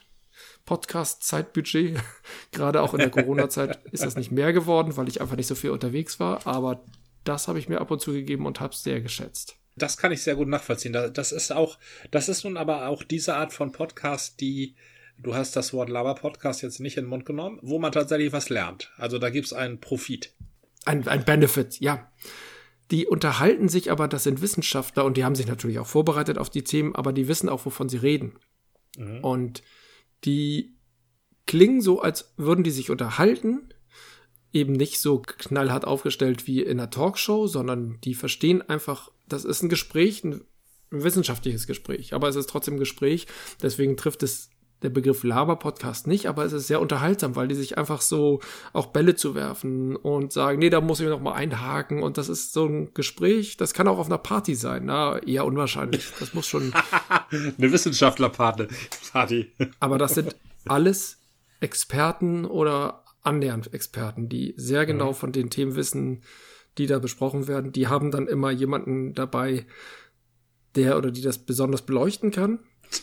[0.66, 2.00] Podcast-Zeitbudget.
[2.52, 5.56] Gerade auch in der Corona-Zeit ist das nicht mehr geworden, weil ich einfach nicht so
[5.56, 6.46] viel unterwegs war.
[6.46, 6.84] Aber
[7.24, 9.56] das habe ich mir ab und zu gegeben und habe es sehr geschätzt.
[9.76, 10.94] Das kann ich sehr gut nachvollziehen.
[10.94, 11.80] Da- Das ist auch,
[12.12, 14.76] das ist nun aber auch diese Art von Podcast, die,
[15.18, 18.50] du hast das Wort Laber-Podcast jetzt nicht in den Mund genommen, wo man tatsächlich was
[18.50, 18.92] lernt.
[18.98, 20.34] Also da gibt's einen Profit.
[20.86, 22.12] Ein, ein Benefit, ja.
[22.92, 26.50] Die unterhalten sich aber, das sind Wissenschaftler und die haben sich natürlich auch vorbereitet auf
[26.50, 28.34] die Themen, aber die wissen auch, wovon sie reden.
[29.22, 29.64] Und
[30.26, 30.76] die
[31.48, 33.70] klingen so, als würden die sich unterhalten,
[34.54, 39.64] eben nicht so knallhart aufgestellt wie in einer Talkshow, sondern die verstehen einfach, das ist
[39.64, 40.42] ein Gespräch, ein,
[40.96, 43.26] wissenschaftliches Gespräch, aber es ist trotzdem ein Gespräch,
[43.64, 44.52] deswegen trifft es
[44.84, 48.42] der Begriff Laber-Podcast nicht, aber es ist sehr unterhaltsam, weil die sich einfach so
[48.74, 52.04] auch Bälle zu werfen und sagen, nee, da muss ich noch mal einhaken.
[52.04, 55.46] Und das ist so ein Gespräch, das kann auch auf einer Party sein, na, eher
[55.46, 56.74] unwahrscheinlich, das muss schon
[57.32, 58.68] Eine Wissenschaftlerparty.
[59.12, 59.52] Party.
[59.80, 60.36] aber das sind
[60.66, 61.18] alles
[61.62, 66.22] Experten oder annähernd Experten, die sehr genau von den Themen wissen,
[66.78, 67.72] die da besprochen werden.
[67.72, 69.66] Die haben dann immer jemanden dabei,
[70.76, 72.60] der oder die das besonders beleuchten kann.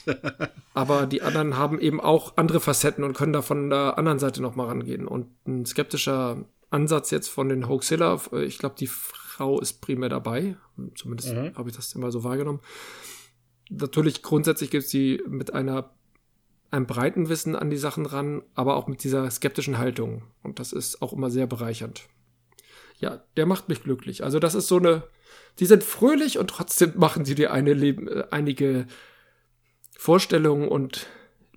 [0.74, 4.42] Aber die anderen haben eben auch andere Facetten und können da von der anderen Seite
[4.42, 5.06] nochmal rangehen.
[5.06, 10.56] Und ein skeptischer Ansatz jetzt von den Hoaxilla, ich glaube, die Frau ist primär dabei.
[10.94, 12.60] Zumindest habe ich das immer so wahrgenommen.
[13.70, 15.94] Natürlich grundsätzlich gibt es die mit einer
[16.70, 20.22] einem breiten Wissen an die Sachen ran, aber auch mit dieser skeptischen Haltung.
[20.42, 22.08] Und das ist auch immer sehr bereichernd.
[22.98, 24.22] Ja, der macht mich glücklich.
[24.22, 25.02] Also das ist so eine,
[25.58, 28.86] die sind fröhlich und trotzdem machen sie dir eine Leben, äh, einige
[29.96, 31.06] Vorstellungen und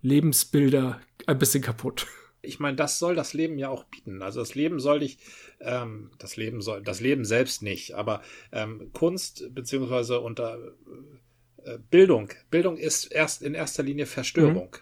[0.02, 2.08] Lebensbilder ein bisschen kaputt.
[2.42, 4.22] Ich meine, das soll das Leben ja auch bieten.
[4.22, 5.18] Also das Leben soll dich,
[5.62, 10.74] ähm, das Leben soll, das Leben selbst nicht, aber ähm, Kunst beziehungsweise unter
[11.64, 12.30] äh, Bildung.
[12.50, 14.76] Bildung ist erst in erster Linie Verstörung.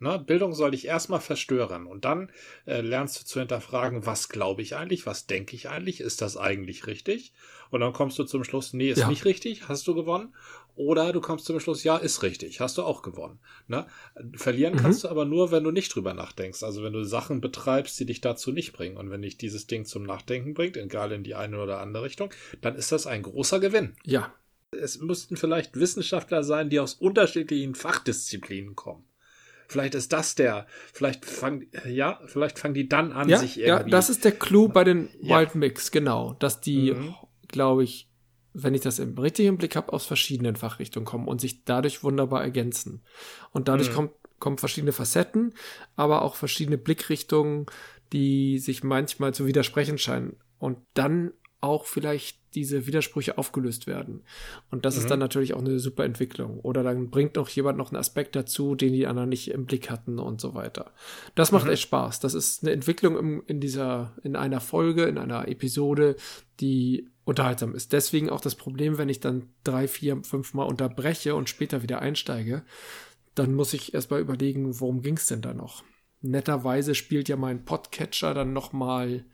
[0.00, 0.18] Ne?
[0.18, 2.30] Bildung soll dich erstmal verstören und dann
[2.66, 6.36] äh, lernst du zu hinterfragen, was glaube ich eigentlich, was denke ich eigentlich, ist das
[6.36, 7.32] eigentlich richtig?
[7.70, 9.08] Und dann kommst du zum Schluss, nee, ist Ja.
[9.08, 10.34] nicht richtig, hast du gewonnen.
[10.76, 13.38] Oder du kommst zum Schluss, ja, ist richtig, hast du auch gewonnen.
[13.68, 13.86] Ne?
[14.34, 16.64] Verlieren kannst du aber nur, wenn du nicht drüber nachdenkst.
[16.64, 18.96] Also wenn du Sachen betreibst, die dich dazu nicht bringen.
[18.96, 22.30] Und wenn dich dieses Ding zum Nachdenken bringt, egal in die eine oder andere Richtung,
[22.60, 23.94] dann ist das ein großer Gewinn.
[24.04, 24.34] Ja,
[24.72, 29.04] Es müssten vielleicht Wissenschaftler sein, die aus unterschiedlichen Fachdisziplinen kommen.
[29.68, 33.76] Vielleicht ist das der, vielleicht fangen, ja, vielleicht fangen die dann an, ja, sich ja,
[33.76, 33.90] irgendwie.
[33.90, 35.38] das ist der Clou bei den Ja.
[35.38, 36.34] Wild Mix, genau.
[36.34, 37.14] Dass die, Mhm.
[37.48, 38.08] glaube ich,
[38.52, 42.42] wenn ich das im richtigen Blick habe, aus verschiedenen Fachrichtungen kommen und sich dadurch wunderbar
[42.42, 43.02] ergänzen.
[43.50, 43.94] Und dadurch Mhm.
[43.94, 45.54] kommt, kommen verschiedene Facetten,
[45.96, 47.66] aber auch verschiedene Blickrichtungen,
[48.12, 50.36] die sich manchmal zu widersprechen scheinen.
[50.58, 54.22] Und dann auch vielleicht diese Widersprüche aufgelöst werden.
[54.70, 56.60] Und das ist dann natürlich auch eine super Entwicklung.
[56.60, 59.90] Oder dann bringt noch jemand noch einen Aspekt dazu, den die anderen nicht im Blick
[59.90, 60.92] hatten und so weiter.
[61.34, 62.20] Das macht echt Spaß.
[62.20, 66.16] Das ist eine Entwicklung im, in dieser, in einer Folge, in einer Episode,
[66.60, 67.92] die unterhaltsam ist.
[67.92, 72.00] Deswegen auch das Problem, wenn ich dann drei, vier, fünf Mal unterbreche und später wieder
[72.00, 72.62] einsteige,
[73.34, 75.82] dann muss ich erstmal überlegen, worum ging es denn da noch?
[76.20, 79.24] Netterweise spielt ja mein Podcatcher dann noch mal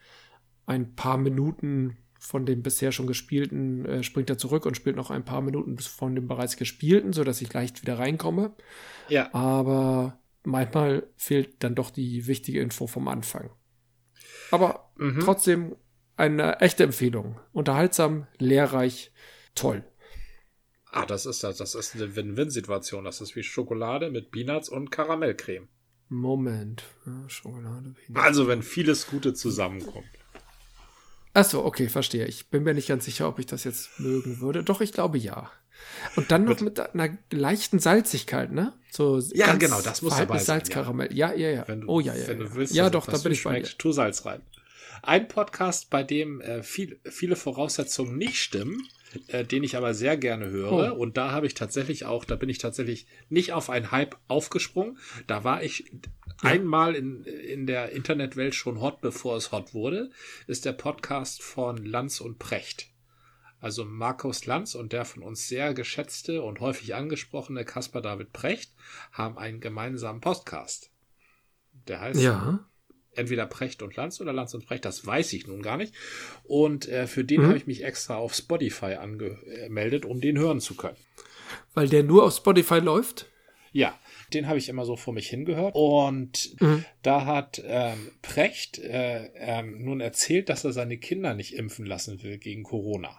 [0.66, 5.10] ein paar Minuten von dem bisher schon gespielten, äh, springt er zurück und spielt noch
[5.10, 8.54] ein paar Minuten von dem bereits gespielten, sodass ich leicht wieder reinkomme.
[9.08, 13.50] ja, Aber manchmal fehlt dann doch die wichtige Info vom Anfang.
[14.50, 15.20] Aber Mhm.
[15.20, 15.76] trotzdem
[16.16, 17.40] eine echte Empfehlung.
[17.52, 19.12] Unterhaltsam, lehrreich,
[19.54, 19.82] toll.
[20.92, 21.56] Ah, das ist das.
[21.56, 23.04] Das ist eine Win-Win-Situation.
[23.04, 25.68] Das ist wie Schokolade mit Peanuts und Karamellcreme.
[26.08, 26.84] Moment.
[27.06, 27.94] Ja, Schokolade.
[28.06, 28.26] Peanuts.
[28.26, 30.04] Also, wenn vieles Gute zusammenkommt.
[31.32, 32.26] Achso, okay, verstehe.
[32.26, 34.64] Ich bin mir nicht ganz sicher, ob ich das jetzt mögen würde.
[34.64, 35.50] Doch, ich glaube ja.
[36.16, 38.72] Und dann noch mit, einer leichten Salzigkeit, ne?
[38.90, 40.60] So ja, genau, das muss dabei sein.
[40.60, 41.14] Salzkaramell.
[41.16, 41.62] Ja, ja, ja.
[41.64, 42.26] Du, oh ja, ja.
[42.26, 42.44] Wenn ja.
[42.44, 43.68] du willst, ja, dass doch, da bin ich bei dir.
[43.78, 44.42] tu Salz rein.
[45.02, 48.86] Ein Podcast, bei dem äh, viel, viele Voraussetzungen nicht stimmen,
[49.28, 50.94] äh, den ich aber sehr gerne höre.
[50.94, 51.00] Oh.
[51.00, 54.98] Und da habe ich tatsächlich auch, da bin ich tatsächlich nicht auf einen Hype aufgesprungen.
[55.26, 55.90] Da war ich
[56.42, 60.10] einmal in, in der Internetwelt schon hot, bevor es hot wurde,
[60.46, 62.88] ist der Podcast von Lanz und Precht.
[63.60, 68.72] Also Markus Lanz und der von uns sehr geschätzte und häufig angesprochene Caspar David Precht
[69.12, 70.90] haben einen gemeinsamen Podcast.
[71.86, 72.66] Der heißt Ja.
[73.14, 75.94] entweder Precht und Lanz oder Lanz und Precht, das weiß ich nun gar nicht.
[76.44, 77.46] Und äh, für den Mhm.
[77.48, 80.96] habe ich mich extra auf Spotify angemeldet, um den hören zu können.
[81.74, 83.26] Weil der nur auf Spotify läuft.
[83.72, 83.98] Ja,
[84.34, 85.74] den habe ich immer so vor mich hingehört.
[85.74, 86.84] Und Mhm.
[87.02, 92.22] da hat ähm, Precht äh, ähm, nun erzählt, dass er seine Kinder nicht impfen lassen
[92.22, 93.10] will gegen Corona.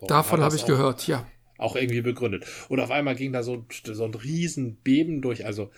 [0.00, 1.26] So, Davon habe ich auch- gehört, ja.
[1.58, 2.44] auch irgendwie begründet.
[2.68, 5.46] Und auf einmal ging da so, so ein Riesenbeben durch.
[5.46, 5.70] Also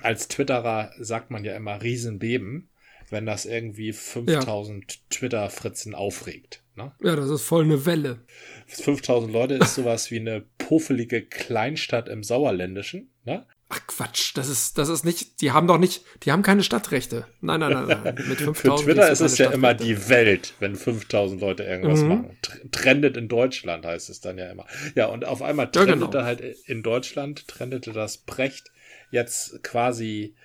[0.00, 2.68] als Twitterer sagt man ja immer Riesenbeben,
[3.10, 6.62] wenn das irgendwie 5000 Twitter-Fritzen aufregt.
[6.76, 6.92] Ne?
[7.02, 8.24] Ja, das ist voll eine Welle.
[8.66, 13.10] 5000 Leute ist sowas wie eine puffelige Kleinstadt im Sauerländischen.
[13.24, 13.46] Ne?
[13.76, 17.26] Ach Quatsch, das ist, das ist nicht, die haben doch nicht, die haben keine Stadtrechte.
[17.40, 18.14] Nein, nein, nein, nein.
[18.28, 22.08] Mit 5000 Für Twitter ist es ja immer die Welt, wenn 5000 Leute irgendwas Mhm.
[22.08, 22.38] machen.
[22.42, 24.64] Tr- Trendet in Deutschland heißt es dann ja immer.
[24.94, 26.22] Ja, und auf einmal Ja, trendete genau.
[26.24, 28.70] halt in Deutschland, trendete das Precht
[29.10, 30.36] jetzt quasi,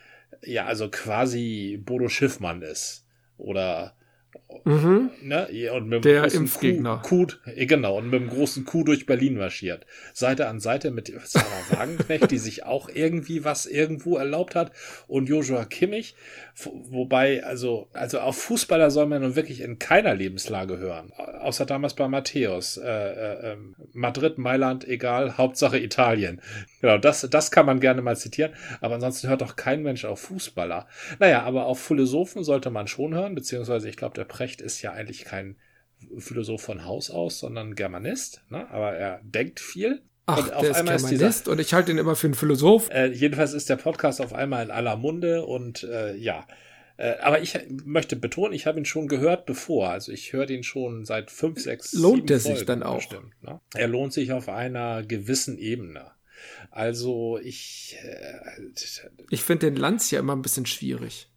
[0.43, 3.05] ja, also quasi Bodo Schiffmann ist.
[3.37, 3.95] Oder,
[4.63, 5.11] Mhm.
[5.21, 7.01] ne, und mit dem Der großen Impfgegner.
[7.03, 9.85] Kuh, Kuh, eh, genau, und mit dem großen Kuh durch Berlin marschiert.
[10.13, 14.71] Seite an Seite mit Sarah Wagenknecht, die sich auch irgendwie was irgendwo erlaubt hat,
[15.07, 16.15] und Joshua Kimmich,
[16.55, 21.11] wo- wobei, also, also auf Fußballer soll man nun wirklich in keiner Lebenslage hören.
[21.13, 22.77] Außer damals bei Matthäus.
[22.77, 26.41] Äh, äh, ähm, Madrid, Mailand, egal, Hauptsache Italien.
[26.81, 30.19] Genau, das, das kann man gerne mal zitieren, aber ansonsten hört doch kein Mensch auf
[30.21, 30.87] Fußballer.
[31.19, 34.93] Naja, aber auf Philosophen sollte man schon hören, beziehungsweise ich glaube, der Precht ist ja
[34.93, 35.57] eigentlich kein
[36.17, 38.69] Philosoph von Haus aus, sondern Germanist, ne?
[38.71, 40.01] aber er denkt viel.
[40.27, 42.27] Ach, Und auf der ist einmal ist dieser- Germanist und ich halte ihn immer für
[42.27, 42.89] einen Philosoph.
[42.89, 46.47] Äh, jedenfalls ist der Podcast auf einmal in aller Munde und äh, ja.
[46.95, 49.89] Äh, aber ich möchte betonen, ich habe ihn schon gehört bevor.
[49.89, 52.95] Also ich höre den schon seit fünf, sechs, Lohnt sich Folgen dann auch?
[52.99, 53.59] Bestimmt, ne?
[53.73, 56.11] Er lohnt sich auf einer gewissen Ebene.
[56.71, 58.61] Also ich, äh,
[59.31, 61.28] Ich finde den Lanz ja immer ein bisschen schwierig.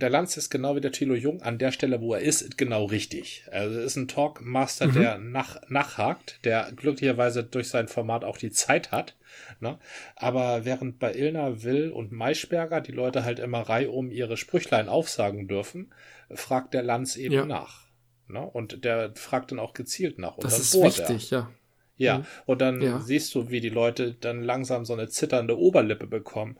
[0.00, 2.84] Der Lanz ist genau wie der Thilo Jung an der Stelle, wo er ist, genau
[2.86, 3.44] richtig.
[3.50, 4.92] Also ist ein Talkmaster, Mhm.
[4.94, 9.14] der nach, nachhakt, der glücklicherweise durch sein Format auch die Zeit hat.
[9.60, 9.78] Ne?
[10.16, 15.48] Aber während bei Ilna, Will und Maischberger die Leute halt immer reihum ihre Sprüchlein aufsagen
[15.48, 15.92] dürfen,
[16.30, 17.44] fragt der Lanz eben Ja.
[17.46, 17.84] nach.
[18.28, 18.40] Ne?
[18.40, 20.36] Und der fragt dann auch gezielt nach.
[20.36, 21.08] Und Das ist bohrt er.
[21.08, 21.50] wichtig, ja.
[21.96, 22.24] Ja, Mhm.
[22.46, 23.00] und dann Ja.
[23.00, 26.56] siehst du, wie die Leute dann langsam so eine zitternde Oberlippe bekommen,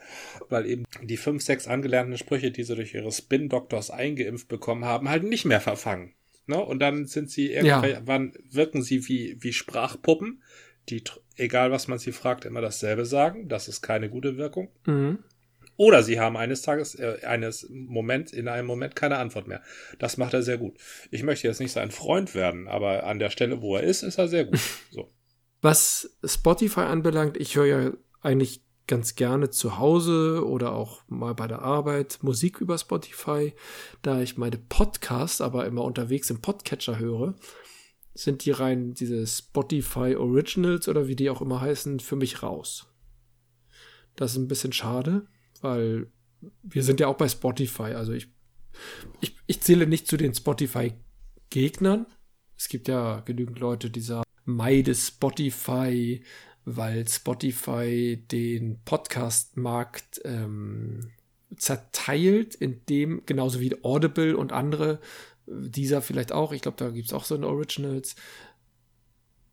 [0.48, 5.08] weil eben die fünf, sechs angelernten Sprüche, die sie durch ihre Spin-Doktors eingeimpft bekommen haben,
[5.08, 6.12] halt nicht mehr verfangen.
[6.46, 6.62] Ne?
[6.62, 10.42] Und dann sind sie irgendwann, wirken sie wie, wie Sprachpuppen,
[10.88, 11.02] die,
[11.36, 13.48] egal was man sie fragt, immer dasselbe sagen.
[13.48, 14.68] Das ist keine gute Wirkung.
[14.86, 15.18] Mhm.
[15.76, 19.60] Oder sie haben eines Tages, äh, eines Moments, in einem Moment keine Antwort mehr.
[19.98, 20.76] Das macht er sehr gut.
[21.10, 24.18] Ich möchte jetzt nicht sein Freund werden, aber an der Stelle, wo er ist, ist
[24.18, 24.60] er sehr gut.
[24.92, 25.08] So.
[25.64, 31.48] Was Spotify anbelangt, ich höre ja eigentlich ganz gerne zu Hause oder auch mal bei
[31.48, 33.54] der Arbeit Musik über Spotify.
[34.02, 37.34] Da ich meine Podcasts aber immer unterwegs im Podcatcher höre,
[38.12, 42.86] sind die rein diese Spotify Originals oder wie die auch immer heißen, für mich raus.
[44.16, 45.26] Das ist ein bisschen schade,
[45.62, 46.12] weil
[46.62, 47.94] wir sind ja auch bei Spotify.
[47.94, 48.28] Also ich,
[49.22, 52.04] ich, ich zähle nicht zu den Spotify-Gegnern.
[52.54, 56.22] Es gibt ja genügend Leute, die sagen, meide Spotify,
[56.64, 61.10] weil Spotify den Podcast-Markt ähm,
[61.56, 65.00] zerteilt, indem, genauso wie Audible und andere,
[65.46, 68.16] äh, dieser vielleicht auch, ich glaube, da gibt es auch so eine Originals,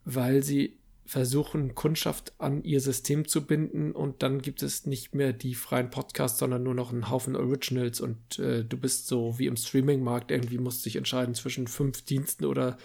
[0.05, 5.33] weil sie versuchen, Kundschaft an ihr System zu binden und dann gibt es nicht mehr
[5.33, 9.47] die freien Podcasts, sondern nur noch einen Haufen Originals und äh, du bist so wie
[9.47, 12.77] im Streaming-Markt, irgendwie musst dich entscheiden zwischen fünf Diensten oder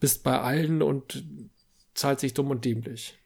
[0.00, 1.24] bist bei allen und
[1.94, 3.18] zahlt sich dumm und dämlich.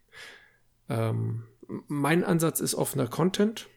[0.89, 1.45] Ähm,
[1.89, 3.69] mein Ansatz ist offener Content,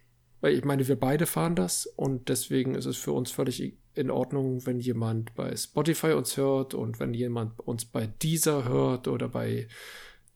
[0.42, 4.12] weil ich meine, wir beide fahren das und deswegen ist es für uns völlig in
[4.12, 9.30] Ordnung, wenn jemand bei Spotify uns hört und wenn jemand uns bei Deezer hört oder
[9.30, 9.68] bei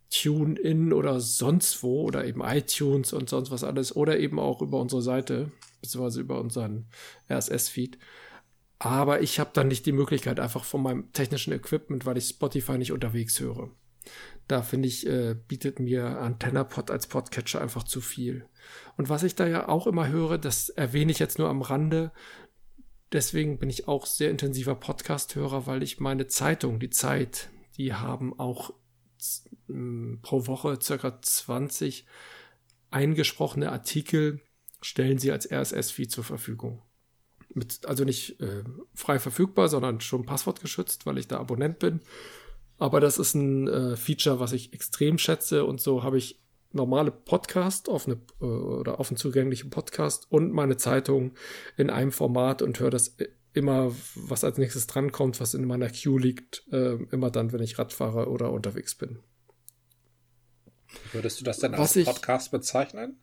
[0.10, 4.80] TuneIn oder sonst wo oder eben iTunes und sonst was alles oder eben auch über
[4.80, 5.51] unsere Seite,
[5.82, 6.86] beziehungsweise über unseren
[7.30, 7.97] RSS-Feed.
[8.80, 12.78] Aber ich habe dann nicht die Möglichkeit einfach von meinem technischen Equipment, weil ich Spotify
[12.78, 13.71] nicht unterwegs höre.
[14.47, 18.45] Da finde ich, äh, bietet mir AntennaPod als Podcatcher einfach zu viel.
[18.95, 22.11] Und was ich da ja auch immer höre, das erwähne ich jetzt nur am Rande.
[23.11, 28.38] Deswegen bin ich auch sehr intensiver Podcast-Hörer, weil ich meine Zeitung, die Zeit, die haben
[28.39, 28.73] auch
[30.21, 32.05] pro Woche circa 20
[32.91, 34.41] eingesprochene Artikel
[34.82, 36.82] stellen sie als RSS-Feed zur Verfügung.
[37.58, 42.01] Mit, also nicht äh, frei verfügbar, sondern schon passwortgeschützt, weil ich da Abonnent bin.
[42.78, 46.39] Aber das ist ein äh, Feature, was ich extrem schätze und so habe ich
[46.72, 51.34] normale Podcast, offene äh, oder offen zugängliche Podcast und meine Zeitung
[51.78, 53.18] in einem Format und höre das
[53.53, 57.80] immer, was als nächstes drankommt, was in meiner Queue liegt, äh, immer dann, wenn ich
[57.80, 59.20] Rad fahre oder unterwegs bin.
[61.12, 63.18] Würdest du das denn als Podcast bezeichnen?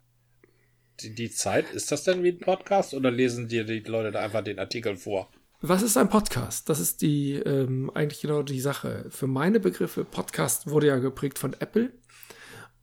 [1.01, 4.20] Die, die Zeit, ist das denn wie ein Podcast oder lesen dir die Leute da
[4.20, 5.30] einfach den Artikel vor?
[5.61, 6.68] Was ist ein Podcast?
[6.68, 9.07] Das ist die ähm, eigentlich genau die Sache.
[9.09, 11.92] Für meine Begriffe, Podcast wurde ja geprägt von Apple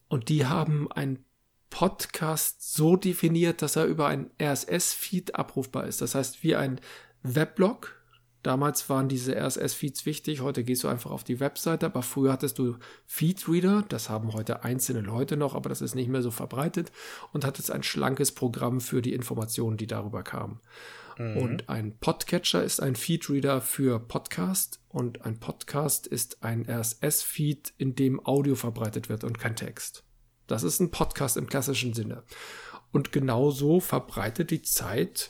[0.07, 1.24] und die haben einen
[1.70, 6.01] Podcast so definiert, dass er über ein RSS-Feed abrufbar ist.
[6.01, 6.82] Das heißt, wie ein
[7.24, 8.01] Weblog,
[8.44, 12.58] Damals waren diese RSS-Feeds wichtig, heute gehst du einfach auf die Webseite, aber früher hattest
[12.58, 16.92] du Feedreader, das haben heute einzelne Leute noch, aber das ist nicht mehr so verbreitet
[17.34, 20.60] und hattest ein schlankes Programm für die Informationen, die darüber kamen.
[21.20, 21.38] Mhm.
[21.38, 27.96] Und ein Podcatcher ist ein Feedreader für Podcast und ein Podcast ist ein RSS-Feed, in
[27.96, 30.04] dem Audio verbreitet wird und kein Text.
[30.48, 32.24] Das ist ein Podcast im klassischen Sinne.
[32.92, 35.30] Und genauso verbreitet die Zeit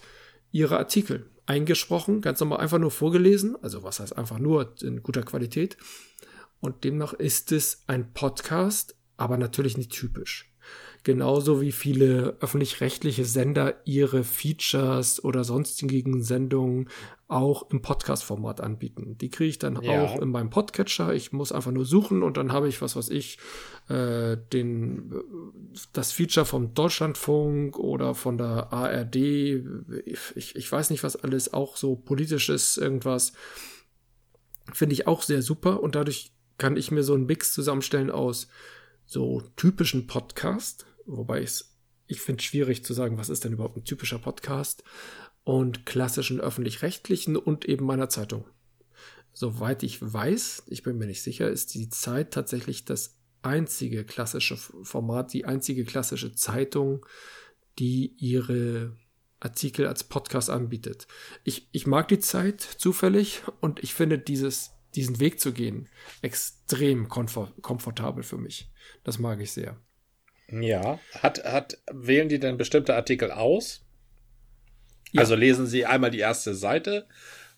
[0.51, 5.23] ihre Artikel eingesprochen, ganz normal einfach nur vorgelesen, also was heißt einfach nur in guter
[5.23, 5.75] Qualität.
[6.61, 10.50] Und demnach ist es ein Podcast, aber natürlich nicht typisch.
[11.03, 16.89] Genauso wie viele öffentlich-rechtliche Sender ihre Features oder sonstigen Sendungen
[17.27, 19.17] auch im Podcast-Format anbieten.
[19.17, 20.03] Die kriege ich dann ja.
[20.03, 21.13] auch in meinem Podcatcher.
[21.15, 23.39] Ich muss einfach nur suchen und dann habe ich, was weiß ich,
[23.87, 25.13] äh, den,
[25.93, 29.15] das Feature vom Deutschlandfunk oder von der ARD.
[29.15, 33.33] Ich, ich weiß nicht, was alles, auch so politisches irgendwas.
[34.71, 38.49] Finde ich auch sehr super und dadurch kann ich mir so einen Mix zusammenstellen aus
[39.11, 41.77] so typischen Podcast, wobei ich's,
[42.07, 44.83] ich finde es schwierig zu sagen, was ist denn überhaupt ein typischer Podcast
[45.43, 48.45] und klassischen öffentlich-rechtlichen und eben meiner Zeitung.
[49.33, 54.57] Soweit ich weiß, ich bin mir nicht sicher, ist die Zeit tatsächlich das einzige klassische
[54.57, 57.05] Format, die einzige klassische Zeitung,
[57.79, 58.97] die ihre
[59.39, 61.07] Artikel als Podcast anbietet.
[61.43, 65.89] Ich, ich mag die Zeit zufällig und ich finde dieses, diesen Weg zu gehen
[66.21, 68.71] extrem komfort, komfortabel für mich.
[69.03, 69.79] Das mag ich sehr.
[70.51, 73.85] Ja, hat, hat, wählen die denn bestimmte Artikel aus?
[75.11, 75.21] Ja.
[75.21, 77.07] Also lesen sie einmal die erste Seite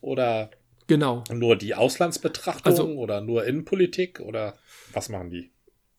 [0.01, 0.51] oder
[0.87, 1.23] genau.
[1.31, 4.57] nur die Auslandsbetrachtung also, oder nur Innenpolitik oder
[4.91, 5.51] was machen die?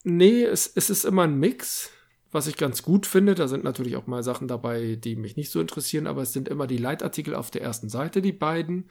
[0.04, 1.90] Nee, es, es ist immer ein Mix,
[2.30, 3.34] was ich ganz gut finde.
[3.34, 6.48] Da sind natürlich auch mal Sachen dabei, die mich nicht so interessieren, aber es sind
[6.48, 8.90] immer die Leitartikel auf der ersten Seite, die beiden.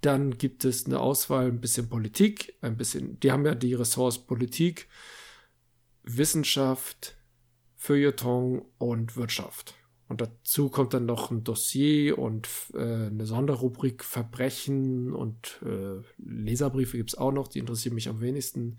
[0.00, 4.18] Dann gibt es eine Auswahl, ein bisschen Politik, ein bisschen, die haben ja die Ressorts
[4.18, 4.88] Politik,
[6.16, 7.16] Wissenschaft,
[7.76, 9.74] Feuilleton und Wirtschaft.
[10.08, 16.96] Und dazu kommt dann noch ein Dossier und äh, eine Sonderrubrik Verbrechen und äh, Leserbriefe
[16.96, 18.78] gibt's auch noch, die interessieren mich am wenigsten.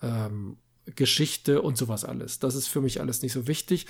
[0.00, 0.56] Ähm,
[0.94, 2.38] Geschichte und sowas alles.
[2.38, 3.86] Das ist für mich alles nicht so wichtig.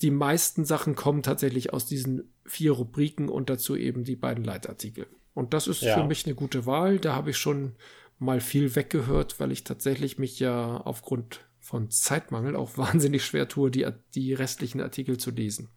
[0.00, 5.06] Die meisten Sachen kommen tatsächlich aus diesen vier Rubriken und dazu eben die beiden Leitartikel.
[5.34, 5.96] Und das ist ja.
[5.96, 6.98] für mich eine gute Wahl.
[6.98, 7.74] Da habe ich schon
[8.18, 13.70] mal viel weggehört, weil ich tatsächlich mich ja aufgrund von Zeitmangel auch wahnsinnig schwer tue,
[13.70, 15.70] die, die restlichen Artikel zu lesen.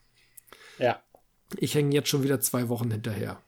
[0.77, 1.01] Ja.
[1.55, 3.41] Ich hänge jetzt schon wieder zwei Wochen hinterher.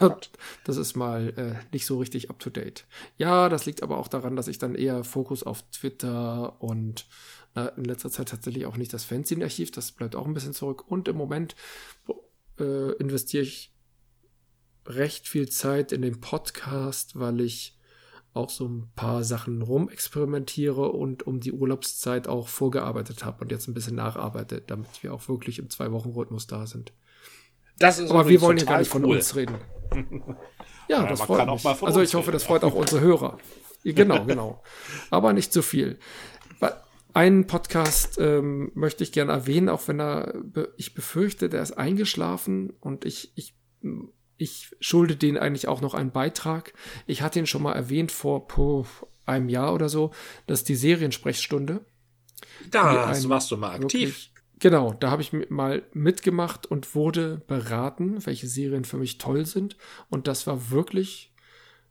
[0.00, 0.10] Oh
[0.64, 2.86] das ist mal äh, nicht so richtig up to date.
[3.16, 7.06] Ja, das liegt aber auch daran, dass ich dann eher Fokus auf Twitter und
[7.54, 10.90] äh, in letzter Zeit tatsächlich auch nicht das Fanzine-Archiv, das bleibt auch ein bisschen zurück.
[10.90, 11.54] Und im Moment
[12.58, 13.72] äh, investiere ich
[14.86, 17.78] recht viel Zeit in den Podcast, weil ich
[18.32, 23.66] auch so ein paar Sachen rumexperimentiere und um die Urlaubszeit auch vorgearbeitet habe und jetzt
[23.68, 26.92] ein bisschen nacharbeite, damit wir auch wirklich im Zwei-Wochen-Rhythmus da sind.
[27.78, 29.56] Das ist Aber wir wollen ja gar nicht von uns reden.
[30.88, 31.64] ja, ja, das freut mich.
[31.64, 33.38] also ich hoffe, reden, das freut auch unsere Hörer.
[33.82, 34.62] Genau, genau.
[35.10, 35.98] Aber nicht zu viel.
[37.12, 40.32] Einen Podcast ähm, möchte ich gerne erwähnen, auch wenn er,
[40.76, 43.56] ich befürchte, der ist eingeschlafen und ich, ich
[44.40, 46.72] ich schulde denen eigentlich auch noch einen Beitrag.
[47.06, 48.86] Ich hatte ihn schon mal erwähnt vor puh,
[49.26, 50.12] einem Jahr oder so.
[50.46, 51.84] Das ist die Seriensprechstunde.
[52.70, 54.00] Da warst du mal aktiv.
[54.00, 59.44] Wirklich, genau, da habe ich mal mitgemacht und wurde beraten, welche Serien für mich toll
[59.44, 59.76] sind.
[60.08, 61.34] Und das war wirklich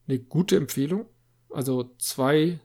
[0.07, 1.05] eine gute Empfehlung.
[1.51, 2.59] Also zwei,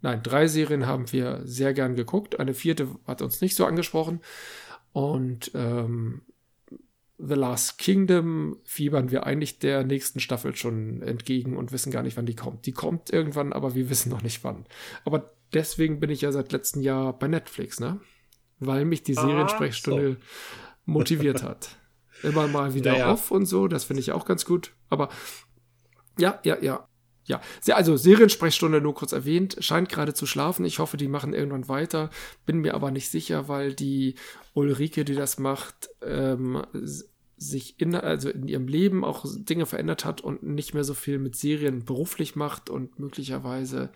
[0.00, 2.40] nein, drei Serien haben wir sehr gern geguckt.
[2.40, 4.20] Eine vierte hat uns nicht so angesprochen.
[4.92, 6.22] Und ähm,
[7.18, 12.16] The Last Kingdom fiebern wir eigentlich der nächsten Staffel schon entgegen und wissen gar nicht,
[12.16, 12.66] wann die kommt.
[12.66, 14.66] Die kommt irgendwann, aber wir wissen noch nicht wann.
[15.04, 18.00] Aber deswegen bin ich ja seit letztem Jahr bei Netflix, ne?
[18.58, 20.24] Weil mich die Seriensprechstunde ah,
[20.86, 20.92] so.
[20.92, 21.76] motiviert hat.
[22.22, 23.12] Immer mal wieder naja.
[23.12, 24.72] off und so, das finde ich auch ganz gut.
[24.88, 25.08] Aber
[26.18, 26.88] ja, ja, ja.
[27.26, 30.64] Ja, also Seriensprechstunde nur kurz erwähnt, scheint gerade zu schlafen.
[30.66, 32.10] Ich hoffe, die machen irgendwann weiter.
[32.44, 34.16] Bin mir aber nicht sicher, weil die
[34.52, 36.62] Ulrike, die das macht, ähm,
[37.36, 41.18] sich in, also in ihrem Leben auch Dinge verändert hat und nicht mehr so viel
[41.18, 43.90] mit Serien beruflich macht und möglicherweise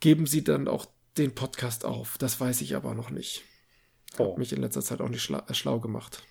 [0.00, 0.86] geben sie dann auch
[1.18, 2.16] den Podcast auf.
[2.18, 3.42] Das weiß ich aber noch nicht.
[4.18, 4.30] Oh.
[4.30, 6.22] Hat mich in letzter Zeit auch nicht schla schlau gemacht.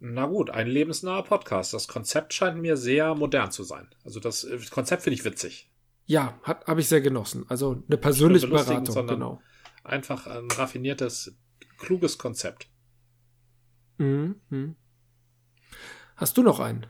[0.00, 1.74] Na gut, ein lebensnaher Podcast.
[1.74, 3.88] Das Konzept scheint mir sehr modern zu sein.
[4.04, 5.70] Also das äh, Konzept finde ich witzig.
[6.06, 7.44] Ja, habe ich sehr genossen.
[7.48, 9.42] Also eine persönliche Beratung, genau.
[9.84, 11.36] Einfach ein raffiniertes,
[11.78, 12.68] kluges Konzept.
[13.98, 14.76] Mhm.
[16.16, 16.86] Hast du noch einen?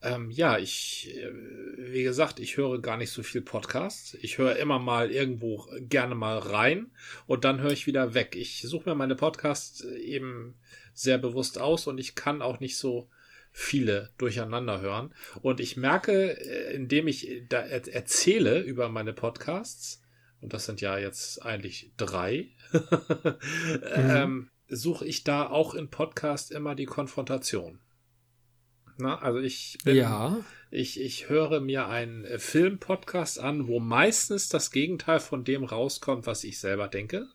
[0.00, 1.32] Ähm, ja, ich, äh,
[1.92, 4.14] wie gesagt, ich höre gar nicht so viel Podcasts.
[4.20, 6.92] Ich höre immer mal irgendwo gerne mal rein
[7.26, 8.36] und dann höre ich wieder weg.
[8.36, 10.56] Ich suche mir meine Podcasts eben
[10.98, 13.08] sehr bewusst aus und ich kann auch nicht so
[13.52, 15.14] viele durcheinander hören.
[15.42, 20.02] Und ich merke, äh, indem ich da erzähle über meine Podcasts,
[20.40, 23.80] und das sind ja jetzt eigentlich drei, mhm.
[23.92, 27.80] ähm, suche ich da auch in Podcast immer die Konfrontation.
[29.00, 30.44] Na, also ich bin, ja.
[30.70, 36.42] ich, ich höre mir einen Film-Podcast an, wo meistens das Gegenteil von dem rauskommt, was
[36.42, 37.28] ich selber denke.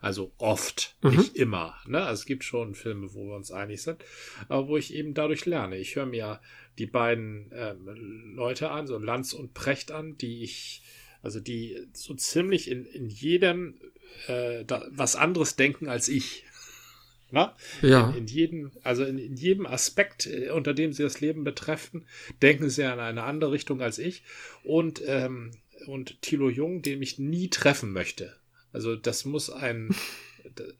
[0.00, 1.10] Also oft, mhm.
[1.10, 1.76] nicht immer.
[1.86, 2.00] Ne?
[2.00, 4.02] Also es gibt schon Filme, wo wir uns einig sind,
[4.48, 5.76] aber wo ich eben dadurch lerne.
[5.76, 6.40] Ich höre mir
[6.78, 10.82] die beiden ähm, Leute an, so Lanz und Precht an, die ich,
[11.22, 13.78] also die so ziemlich in, in jedem
[14.26, 16.44] äh, da, was anderes denken als ich.
[17.30, 17.54] Na?
[17.82, 18.08] Ja.
[18.10, 22.06] In, in, jedem, also in, in, jedem Aspekt, äh, unter dem sie das Leben betreffen,
[22.40, 24.22] denken sie an eine andere Richtung als ich.
[24.64, 25.50] Und, ähm,
[25.86, 28.39] und Thilo Jung, den ich nie treffen möchte.
[28.72, 29.94] Also das muss ein,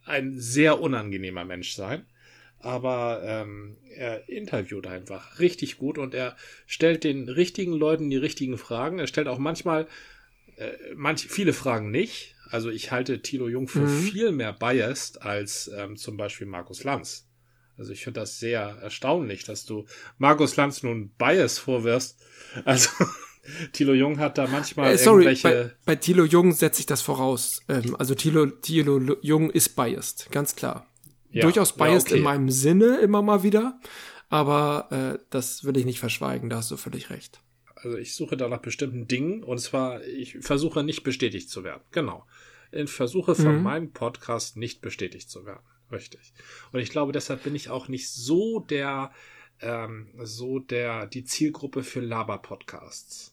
[0.04, 2.06] ein sehr unangenehmer Mensch sein.
[2.62, 6.36] Aber ähm, er interviewt einfach richtig gut und er
[6.66, 8.98] stellt den richtigen Leuten die richtigen Fragen.
[8.98, 9.88] Er stellt auch manchmal
[10.56, 12.34] äh, manch, viele Fragen nicht.
[12.50, 14.02] Also ich halte Tilo Jung für mhm.
[14.02, 17.26] viel mehr biased als ähm, zum Beispiel Markus Lanz.
[17.78, 19.86] Also ich finde das sehr erstaunlich, dass du
[20.18, 22.22] Markus Lanz nun Bias vorwirfst.
[22.66, 22.90] Also
[23.72, 25.74] Thilo Jung hat da manchmal äh, sorry, irgendwelche.
[25.84, 27.62] Bei, bei Thilo Jung setze ich das voraus.
[27.68, 30.86] Ähm, also Thilo, Thilo Jung ist biased, ganz klar.
[31.30, 32.18] Ja, Durchaus biased ja, okay.
[32.18, 33.78] in meinem Sinne immer mal wieder.
[34.28, 37.40] Aber äh, das will ich nicht verschweigen, da hast du völlig recht.
[37.74, 41.82] Also ich suche da nach bestimmten Dingen und zwar, ich versuche nicht bestätigt zu werden.
[41.90, 42.26] Genau.
[42.70, 43.62] Ich versuche von mhm.
[43.62, 45.64] meinem Podcast nicht bestätigt zu werden.
[45.90, 46.32] Richtig.
[46.70, 49.10] Und ich glaube, deshalb bin ich auch nicht so der
[49.62, 53.29] ähm, so der, die Zielgruppe für Laber-Podcasts.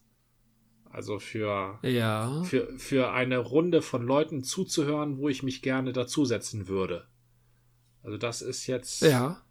[0.92, 2.44] Also für, ja.
[2.44, 7.08] für, für eine Runde von Leuten zuzuhören, wo ich mich gerne dazusetzen würde.
[8.04, 9.02] Also das ist jetzt.
[9.02, 9.44] Ja.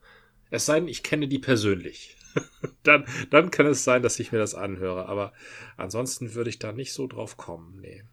[0.50, 2.16] Es sei denn, ich kenne die persönlich.
[2.82, 5.06] dann, dann kann es sein, dass ich mir das anhöre.
[5.06, 5.32] Aber
[5.76, 7.80] ansonsten würde ich da nicht so drauf kommen.
[7.80, 8.04] Nee.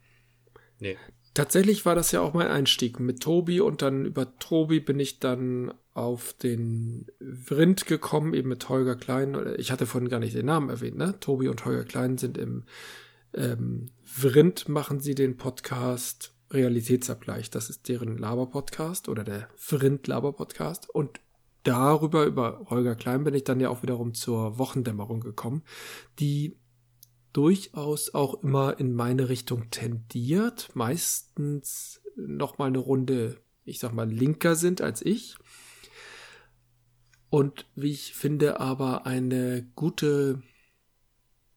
[0.80, 0.97] Nee.
[1.34, 5.19] Tatsächlich war das ja auch mein Einstieg mit Tobi und dann über Tobi bin ich
[5.19, 9.55] dann auf den Vrind gekommen, eben mit Holger Klein.
[9.57, 11.19] Ich hatte vorhin gar nicht den Namen erwähnt, ne?
[11.19, 12.65] Tobi und Holger Klein sind im
[13.34, 17.49] ähm, Vrind machen sie den Podcast Realitätsabgleich.
[17.49, 20.89] Das ist deren Laber-Podcast oder der Vrind Laber-Podcast.
[20.89, 21.19] Und
[21.63, 25.63] darüber, über Holger Klein, bin ich dann ja auch wiederum zur Wochendämmerung gekommen,
[26.19, 26.57] die
[27.34, 34.09] durchaus auch immer in meine Richtung tendiert, meistens noch mal eine Runde, ich sag mal,
[34.09, 35.36] linker sind als ich.
[37.29, 40.43] Und wie ich finde, aber eine gute,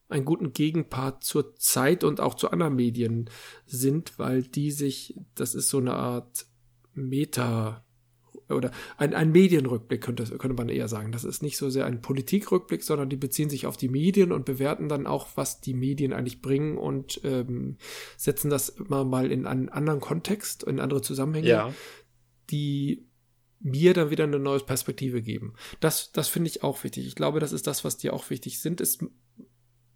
[0.09, 3.29] einen guten Gegenpart zur Zeit und auch zu anderen Medien
[3.65, 6.45] sind, weil die sich, das ist so eine Art
[6.93, 7.85] Meta,
[8.49, 11.11] oder ein, ein Medienrückblick könnte, könnte man eher sagen.
[11.11, 14.45] Das ist nicht so sehr ein Politikrückblick, sondern die beziehen sich auf die Medien und
[14.45, 17.77] bewerten dann auch, was die Medien eigentlich bringen und ähm,
[18.15, 21.73] setzen das immer mal in einen anderen Kontext, in andere Zusammenhänge, ja.
[22.49, 23.05] die
[23.59, 25.53] mir dann wieder eine neue Perspektive geben.
[25.79, 27.07] Das, das finde ich auch wichtig.
[27.07, 28.81] Ich glaube, das ist das, was dir auch wichtig sind.
[28.81, 28.99] Es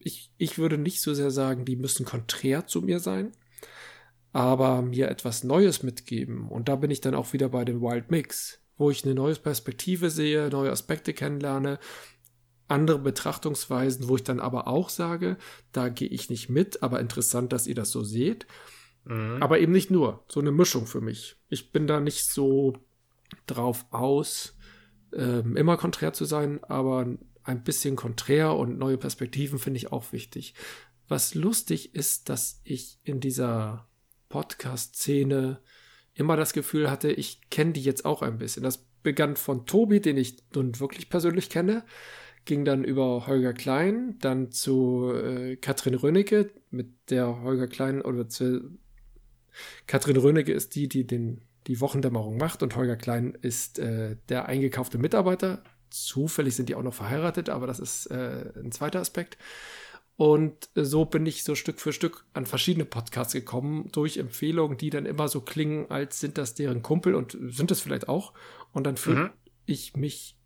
[0.03, 3.31] ich, ich würde nicht so sehr sagen, die müssen konträr zu mir sein,
[4.33, 6.47] aber mir etwas Neues mitgeben.
[6.47, 9.35] Und da bin ich dann auch wieder bei dem Wild Mix, wo ich eine neue
[9.35, 11.79] Perspektive sehe, neue Aspekte kennenlerne,
[12.67, 15.37] andere Betrachtungsweisen, wo ich dann aber auch sage,
[15.71, 18.47] da gehe ich nicht mit, aber interessant, dass ihr das so seht.
[19.03, 19.37] Mhm.
[19.41, 21.35] Aber eben nicht nur, so eine Mischung für mich.
[21.49, 22.73] Ich bin da nicht so
[23.45, 24.57] drauf aus,
[25.13, 27.07] ähm, immer konträr zu sein, aber
[27.43, 30.53] ein bisschen konträr und neue Perspektiven finde ich auch wichtig.
[31.07, 33.87] Was lustig ist, dass ich in dieser
[34.29, 35.59] Podcast-Szene
[36.13, 38.63] immer das Gefühl hatte, ich kenne die jetzt auch ein bisschen.
[38.63, 41.83] Das begann von Tobi, den ich nun wirklich persönlich kenne,
[42.45, 48.27] ging dann über Holger Klein, dann zu äh, Katrin Rönnecke, mit der Holger Klein oder
[48.27, 48.77] zu
[49.85, 54.47] Katrin Rönnecke ist die, die den, die Wochendämmerung macht und Holger Klein ist äh, der
[54.47, 55.63] eingekaufte Mitarbeiter.
[55.91, 59.37] Zufällig sind die auch noch verheiratet, aber das ist äh, ein zweiter Aspekt.
[60.17, 64.91] Und so bin ich so Stück für Stück an verschiedene Podcasts gekommen, durch Empfehlungen, die
[64.91, 68.33] dann immer so klingen, als sind das deren Kumpel und sind es vielleicht auch.
[68.71, 69.29] Und dann fühle mhm.
[69.65, 70.37] ich mich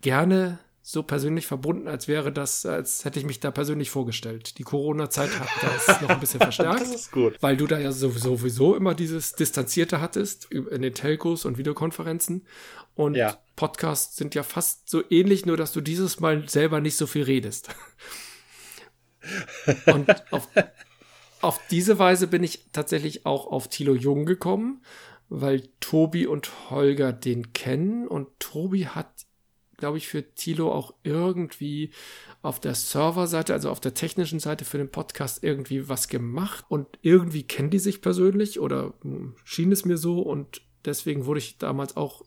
[0.00, 4.58] gerne so persönlich verbunden, als wäre das, als hätte ich mich da persönlich vorgestellt.
[4.58, 6.80] Die Corona-Zeit hat das noch ein bisschen verstärkt.
[6.80, 7.36] das ist gut.
[7.40, 12.46] Weil du da ja sowieso immer dieses Distanzierte hattest in den Telcos und Videokonferenzen.
[12.94, 13.38] Und ja.
[13.56, 17.22] Podcasts sind ja fast so ähnlich, nur dass du dieses Mal selber nicht so viel
[17.22, 17.68] redest.
[19.86, 20.48] und auf,
[21.40, 24.82] auf diese Weise bin ich tatsächlich auch auf Thilo Jung gekommen,
[25.28, 28.08] weil Tobi und Holger den kennen.
[28.08, 29.26] Und Tobi hat
[29.82, 31.90] glaube ich, für Tilo auch irgendwie
[32.40, 36.64] auf der Serverseite, also auf der technischen Seite für den Podcast irgendwie was gemacht.
[36.68, 40.20] Und irgendwie kennen die sich persönlich oder hm, schien es mir so.
[40.20, 42.22] Und deswegen wurde ich damals auch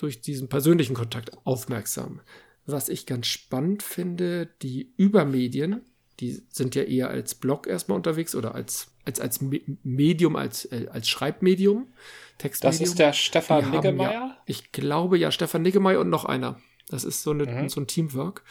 [0.00, 2.20] durch diesen persönlichen Kontakt aufmerksam.
[2.66, 5.82] Was ich ganz spannend finde, die Übermedien,
[6.20, 9.40] die sind ja eher als Blog erstmal unterwegs oder als, als, als
[9.82, 11.88] Medium, als, äh, als Schreibmedium.
[12.38, 12.80] Textmedium.
[12.80, 14.12] Das ist der Stefan Niggemeier?
[14.12, 16.60] Ja, ich glaube ja, Stefan Niggemeier und noch einer.
[16.88, 17.68] Das ist so, eine, mhm.
[17.68, 18.44] so ein Teamwork,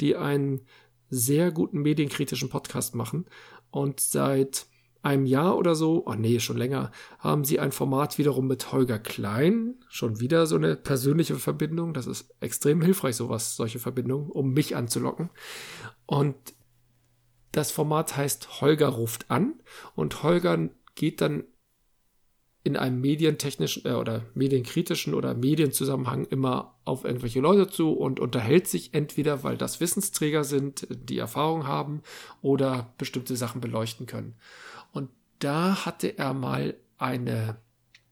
[0.00, 0.66] die einen
[1.10, 3.26] sehr guten medienkritischen Podcast machen.
[3.70, 4.66] Und seit
[5.02, 8.98] einem Jahr oder so, oh nee, schon länger, haben sie ein Format wiederum mit Holger
[8.98, 9.74] Klein.
[9.88, 11.92] Schon wieder so eine persönliche Verbindung.
[11.92, 15.30] Das ist extrem hilfreich, sowas, solche Verbindungen, um mich anzulocken.
[16.06, 16.36] Und
[17.50, 19.54] das Format heißt Holger ruft an
[19.94, 21.44] und Holger geht dann
[22.64, 28.68] in einem medientechnischen äh, oder medienkritischen oder Medienzusammenhang immer auf irgendwelche Leute zu und unterhält
[28.68, 32.02] sich entweder, weil das Wissensträger sind, die Erfahrung haben
[32.40, 34.36] oder bestimmte Sachen beleuchten können.
[35.42, 37.56] Da hatte er mal eine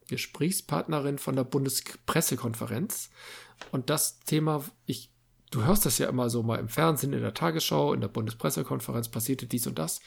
[0.08, 3.10] Gesprächspartnerin von der Bundespressekonferenz
[3.70, 5.12] und das Thema, ich,
[5.52, 9.10] du hörst das ja immer so mal im Fernsehen, in der Tagesschau, in der Bundespressekonferenz
[9.10, 10.00] passierte dies und das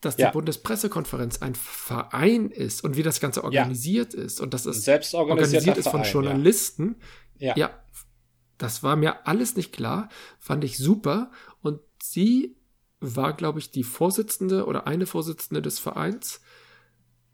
[0.00, 0.26] dass ja.
[0.26, 4.22] die Bundespressekonferenz ein Verein ist und wie das Ganze organisiert ja.
[4.22, 6.96] ist und dass es Selbst organisiert ist von Verein, Journalisten.
[7.38, 7.56] Ja.
[7.56, 7.70] ja,
[8.58, 10.08] das war mir alles nicht klar,
[10.38, 11.30] fand ich super.
[11.62, 12.56] Und sie
[13.00, 16.40] war, glaube ich, die Vorsitzende oder eine Vorsitzende des Vereins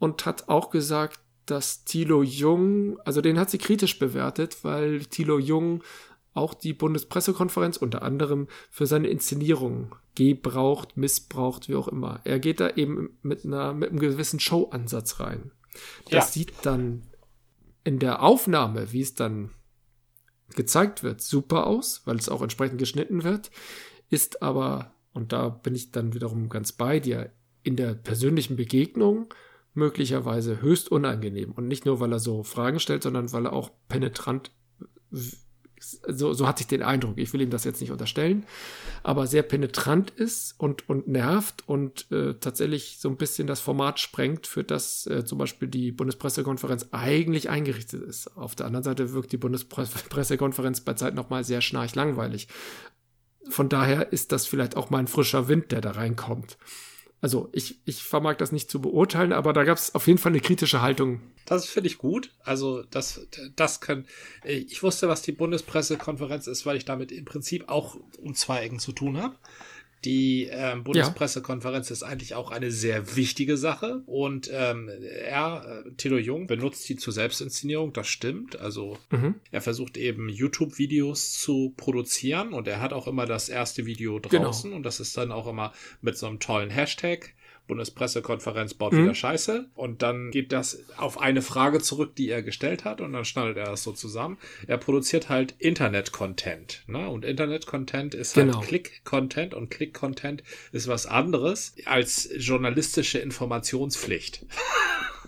[0.02, 5.38] und hat auch gesagt, dass Thilo Jung, also den hat sie kritisch bewertet, weil Thilo
[5.38, 5.84] Jung
[6.34, 12.20] auch die Bundespressekonferenz unter anderem für seine Inszenierung gebraucht, missbraucht, wie auch immer.
[12.24, 15.52] Er geht da eben mit einer mit einem gewissen Showansatz rein.
[16.06, 16.22] Das ja.
[16.22, 17.02] sieht dann
[17.84, 19.50] in der Aufnahme, wie es dann
[20.56, 23.52] gezeigt wird, super aus, weil es auch entsprechend geschnitten wird,
[24.10, 27.30] ist aber und da bin ich dann wiederum ganz bei dir
[27.62, 29.32] in der persönlichen Begegnung
[29.74, 33.70] möglicherweise höchst unangenehm und nicht nur weil er so Fragen stellt, sondern weil er auch
[33.88, 34.50] penetrant
[35.82, 38.46] so, so hatte ich den Eindruck, ich will ihm das jetzt nicht unterstellen,
[39.02, 43.98] aber sehr penetrant ist und, und nervt und äh, tatsächlich so ein bisschen das Format
[43.98, 48.36] sprengt, für das äh, zum Beispiel die Bundespressekonferenz eigentlich eingerichtet ist.
[48.36, 52.48] Auf der anderen Seite wirkt die Bundespressekonferenz bei Zeit nochmal sehr schnarch langweilig.
[53.48, 56.58] Von daher ist das vielleicht auch mal ein frischer Wind, der da reinkommt.
[57.22, 60.32] Also ich, ich vermag das nicht zu beurteilen, aber da gab es auf jeden Fall
[60.32, 61.20] eine kritische Haltung.
[61.46, 62.32] Das finde ich gut.
[62.42, 64.06] Also das, das kann.
[64.44, 68.80] Ich wusste, was die Bundespressekonferenz ist, weil ich damit im Prinzip auch um zwei Ecken
[68.80, 69.36] zu tun habe.
[70.04, 71.92] Die ähm, Bundespressekonferenz ja.
[71.92, 76.96] ist eigentlich auch eine sehr wichtige Sache und ähm, er, äh, Tilo Jung, benutzt die
[76.96, 78.58] zur Selbstinszenierung, das stimmt.
[78.60, 79.36] Also mhm.
[79.50, 84.44] er versucht eben YouTube-Videos zu produzieren und er hat auch immer das erste Video genau.
[84.44, 84.76] draußen genau.
[84.76, 87.34] und das ist dann auch immer mit so einem tollen Hashtag
[87.66, 89.04] Bundespressekonferenz baut mhm.
[89.04, 89.70] wieder Scheiße.
[89.74, 93.00] Und dann geht das auf eine Frage zurück, die er gestellt hat.
[93.00, 94.38] Und dann schneidet er das so zusammen.
[94.66, 96.84] Er produziert halt Internet-Content.
[96.86, 97.08] Ne?
[97.08, 98.60] Und Internet-Content ist halt genau.
[98.60, 99.54] Click-Content.
[99.54, 100.42] Und Click-Content
[100.72, 104.44] ist was anderes als journalistische Informationspflicht.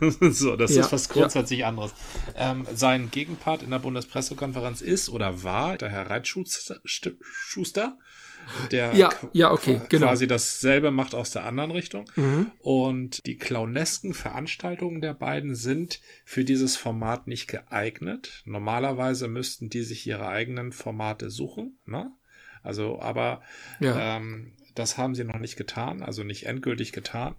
[0.20, 1.68] so, das ja, ist was grundsätzlich ja.
[1.68, 1.92] anderes.
[2.36, 6.80] Ähm, sein Gegenpart in der Bundespressekonferenz ist oder war der Herr Reitschuster,
[8.70, 10.06] der ja, ja, okay, genau.
[10.06, 12.04] quasi dasselbe macht aus der anderen Richtung.
[12.16, 12.50] Mhm.
[12.58, 18.42] Und die clownesken Veranstaltungen der beiden sind für dieses Format nicht geeignet.
[18.44, 21.78] Normalerweise müssten die sich ihre eigenen Formate suchen.
[21.86, 22.10] Ne?
[22.62, 23.42] Also, aber
[23.80, 24.16] ja.
[24.16, 27.34] ähm, das haben sie noch nicht getan, also nicht endgültig getan.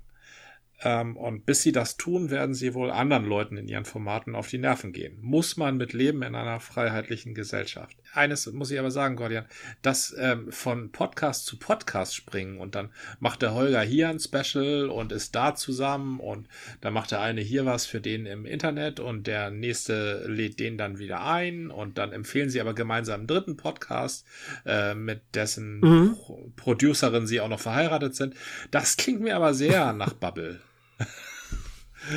[0.81, 4.49] Ähm, und bis sie das tun, werden sie wohl anderen Leuten in ihren Formaten auf
[4.49, 5.17] die Nerven gehen.
[5.21, 7.97] Muss man mit leben in einer freiheitlichen Gesellschaft.
[8.15, 9.45] Eines muss ich aber sagen, Gordian,
[9.81, 12.89] das ähm, von Podcast zu Podcast springen und dann
[13.19, 16.47] macht der Holger hier ein Special und ist da zusammen und
[16.81, 20.77] dann macht der eine hier was für den im Internet und der nächste lädt den
[20.77, 24.25] dann wieder ein und dann empfehlen sie aber gemeinsam einen dritten Podcast,
[24.65, 26.17] äh, mit dessen mhm.
[26.55, 28.35] Producerin sie auch noch verheiratet sind.
[28.71, 30.61] Das klingt mir aber sehr nach Bubble.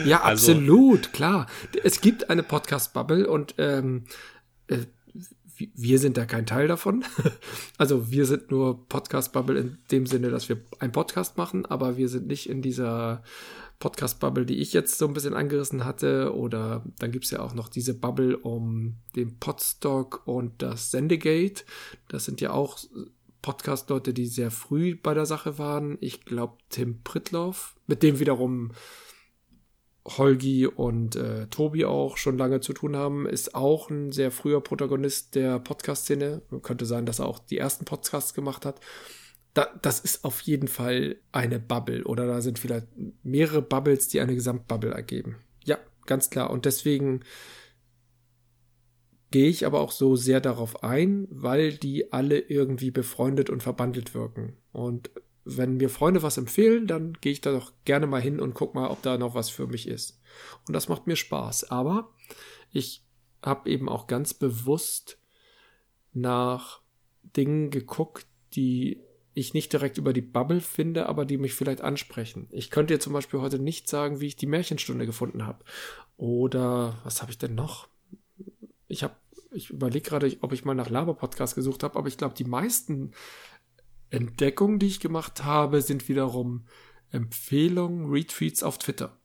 [0.05, 1.47] Ja, also, absolut, klar.
[1.83, 4.05] Es gibt eine Podcast-Bubble und ähm,
[4.69, 4.79] äh,
[5.59, 7.05] wir sind da kein Teil davon.
[7.79, 12.09] Also wir sind nur Podcast-Bubble in dem Sinne, dass wir einen Podcast machen, aber wir
[12.09, 13.23] sind nicht in dieser
[13.79, 16.35] Podcast-Bubble, die ich jetzt so ein bisschen angerissen hatte.
[16.35, 21.65] Oder dann gibt's ja auch noch diese Bubble um den Podstock und das Sendegate.
[22.09, 22.79] Das sind ja auch
[23.43, 25.97] Podcast-Leute, die sehr früh bei der Sache waren.
[26.01, 28.73] Ich glaube, Tim Pritloff, mit dem wiederum
[30.17, 34.61] Holgi und äh, Tobi auch schon lange zu tun haben, ist auch ein sehr früher
[34.61, 36.43] Protagonist der Podcast-Szene.
[36.63, 38.81] Könnte sein, dass er auch die ersten Podcasts gemacht hat.
[39.55, 42.87] Da, das ist auf jeden Fall eine Bubble oder da sind vielleicht
[43.23, 45.37] mehrere Bubbles, die eine Gesamtbubble ergeben.
[45.65, 46.51] Ja, ganz klar.
[46.51, 47.21] Und deswegen
[49.31, 54.15] gehe ich aber auch so sehr darauf ein, weil die alle irgendwie befreundet und verbandelt
[54.15, 54.57] wirken.
[54.73, 55.11] Und
[55.57, 58.75] wenn mir Freunde was empfehlen, dann gehe ich da doch gerne mal hin und guck
[58.75, 60.21] mal, ob da noch was für mich ist.
[60.67, 61.71] Und das macht mir Spaß.
[61.71, 62.13] Aber
[62.71, 63.05] ich
[63.43, 65.19] habe eben auch ganz bewusst
[66.13, 66.83] nach
[67.23, 72.49] Dingen geguckt, die ich nicht direkt über die Bubble finde, aber die mich vielleicht ansprechen.
[72.51, 75.65] Ich könnte dir zum Beispiel heute nicht sagen, wie ich die Märchenstunde gefunden habe.
[76.17, 77.89] Oder was habe ich denn noch?
[78.89, 79.15] Ich habe,
[79.53, 83.13] ich überlege gerade, ob ich mal nach Laber-Podcast gesucht habe, aber ich glaube, die meisten
[84.11, 86.65] Entdeckungen, die ich gemacht habe, sind wiederum
[87.11, 89.19] Empfehlungen, Retweets auf Twitter.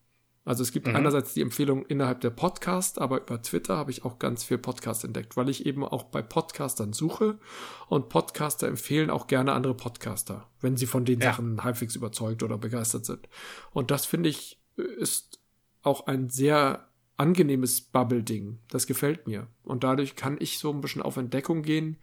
[0.45, 0.95] Also es gibt mhm.
[0.95, 5.05] einerseits die Empfehlung innerhalb der Podcast, aber über Twitter habe ich auch ganz viel Podcast
[5.05, 7.39] entdeckt, weil ich eben auch bei Podcastern suche
[7.87, 11.31] und Podcaster empfehlen auch gerne andere Podcaster, wenn sie von den ja.
[11.31, 13.29] Sachen halbwegs überzeugt oder begeistert sind.
[13.71, 15.39] Und das finde ich ist
[15.81, 18.59] auch ein sehr angenehmes Bubble-Ding.
[18.69, 19.47] Das gefällt mir.
[19.63, 21.97] Und dadurch kann ich so ein bisschen auf Entdeckung gehen,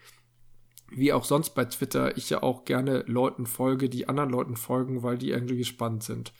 [0.91, 5.03] wie auch sonst bei Twitter, ich ja auch gerne Leuten folge, die anderen Leuten folgen,
[5.03, 6.33] weil die irgendwie spannend sind.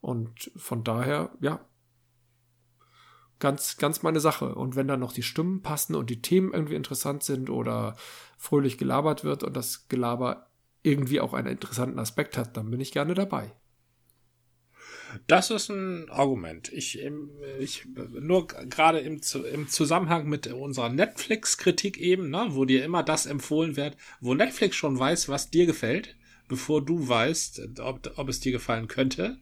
[0.00, 1.60] Und von daher, ja,
[3.38, 4.54] ganz, ganz meine Sache.
[4.54, 7.96] Und wenn dann noch die Stimmen passen und die Themen irgendwie interessant sind oder
[8.38, 10.46] fröhlich gelabert wird und das Gelaber
[10.82, 13.52] irgendwie auch einen interessanten Aspekt hat, dann bin ich gerne dabei.
[15.26, 16.72] Das ist ein Argument.
[16.72, 17.00] Ich,
[17.58, 17.86] ich
[18.20, 19.20] nur gerade im,
[19.52, 24.76] im Zusammenhang mit unserer Netflix-Kritik eben, ne, wo dir immer das empfohlen wird, wo Netflix
[24.76, 26.16] schon weiß, was dir gefällt,
[26.48, 29.38] bevor du weißt, ob, ob es dir gefallen könnte.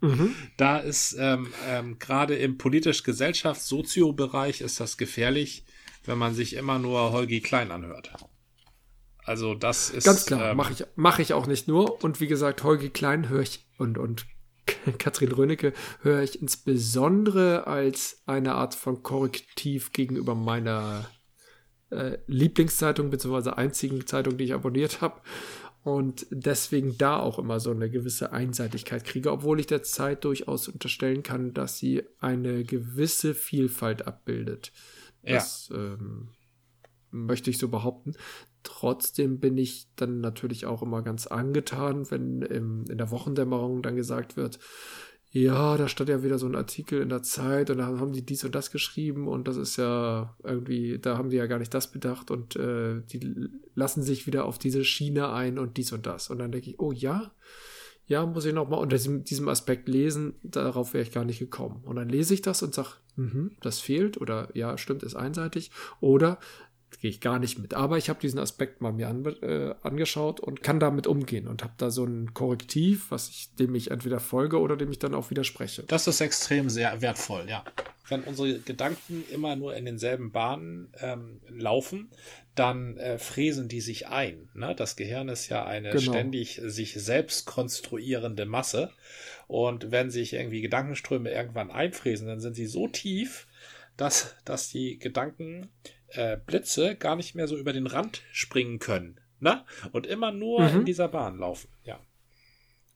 [0.00, 0.34] mhm.
[0.56, 5.64] Da ist ähm, ähm, gerade im politisch-gesellschafts-Sozio-Bereich ist das gefährlich,
[6.04, 8.12] wenn man sich immer nur Holgi Klein anhört.
[9.24, 10.52] Also das ist ganz klar.
[10.52, 12.04] Ähm, mache ich mache ich auch nicht nur.
[12.04, 14.24] Und wie gesagt, Holgi Klein höre ich und und
[14.98, 15.72] Katrin Rönecke
[16.02, 21.08] höre ich insbesondere als eine Art von Korrektiv gegenüber meiner
[21.90, 25.20] äh, Lieblingszeitung, beziehungsweise einzigen Zeitung, die ich abonniert habe.
[25.82, 30.66] Und deswegen da auch immer so eine gewisse Einseitigkeit kriege, obwohl ich der Zeit durchaus
[30.66, 34.72] unterstellen kann, dass sie eine gewisse Vielfalt abbildet.
[35.22, 35.76] Das ja.
[35.76, 36.30] ähm,
[37.10, 38.14] möchte ich so behaupten.
[38.66, 43.94] Trotzdem bin ich dann natürlich auch immer ganz angetan, wenn im, in der Wochendämmerung dann
[43.94, 44.58] gesagt wird,
[45.30, 48.26] ja, da stand ja wieder so ein Artikel in der Zeit und da haben die
[48.26, 51.72] dies und das geschrieben und das ist ja irgendwie, da haben die ja gar nicht
[51.74, 56.06] das bedacht und äh, die lassen sich wieder auf diese Schiene ein und dies und
[56.06, 56.28] das.
[56.28, 57.30] Und dann denke ich, oh ja,
[58.08, 61.82] ja, muss ich nochmal unter diesem, diesem Aspekt lesen, darauf wäre ich gar nicht gekommen.
[61.84, 65.70] Und dann lese ich das und sage, mhm, das fehlt oder ja, stimmt, ist einseitig.
[66.00, 66.40] Oder
[67.00, 67.74] gehe ich gar nicht mit.
[67.74, 71.62] Aber ich habe diesen Aspekt mal mir an, äh, angeschaut und kann damit umgehen und
[71.62, 75.14] habe da so ein Korrektiv, was ich, dem ich entweder folge oder dem ich dann
[75.14, 75.84] auch widerspreche.
[75.84, 77.64] Das ist extrem sehr wertvoll, ja.
[78.08, 82.08] Wenn unsere Gedanken immer nur in denselben Bahnen ähm, laufen,
[82.54, 84.48] dann äh, fräsen die sich ein.
[84.54, 84.74] Ne?
[84.76, 86.12] Das Gehirn ist ja eine genau.
[86.12, 88.92] ständig sich selbst konstruierende Masse.
[89.48, 93.46] Und wenn sich irgendwie Gedankenströme irgendwann einfräsen, dann sind sie so tief,
[93.96, 95.68] dass, dass die Gedanken
[96.08, 99.20] äh, Blitze gar nicht mehr so über den Rand springen können.
[99.40, 99.64] Ne?
[99.92, 100.80] Und immer nur mhm.
[100.80, 101.68] in dieser Bahn laufen.
[101.84, 101.98] Ja.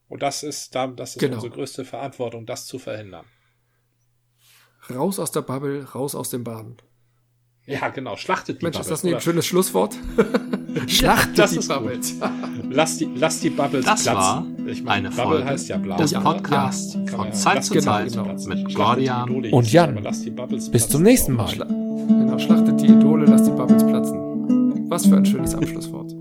[0.08, 1.36] Und das ist, das ist genau.
[1.36, 3.26] unsere größte Verantwortung, das zu verhindern.
[4.88, 6.78] Raus aus der Bubble, raus aus dem Bahn.
[7.66, 8.16] Ja, genau.
[8.16, 8.86] Schlachtet die Mensch, Bubbles.
[8.86, 9.94] ist das nicht ein schönes Schlusswort?
[10.88, 12.14] Schlachtet ja, die Bubbles.
[12.70, 14.16] lass, die, lass die Bubbles das platzen.
[14.16, 15.96] War ich meine, eine Folge heißt ja blau.
[15.96, 18.34] des Podcasts ja, von Zeit zu genau, Zeit genau.
[18.46, 20.02] mit Gordian und Jan.
[20.72, 21.52] Bis zum nächsten Mal.
[21.56, 24.88] Genau, schlachtet die Idole, lasst die Bubbles platzen.
[24.88, 26.19] Was für ein schönes Abschlusswort.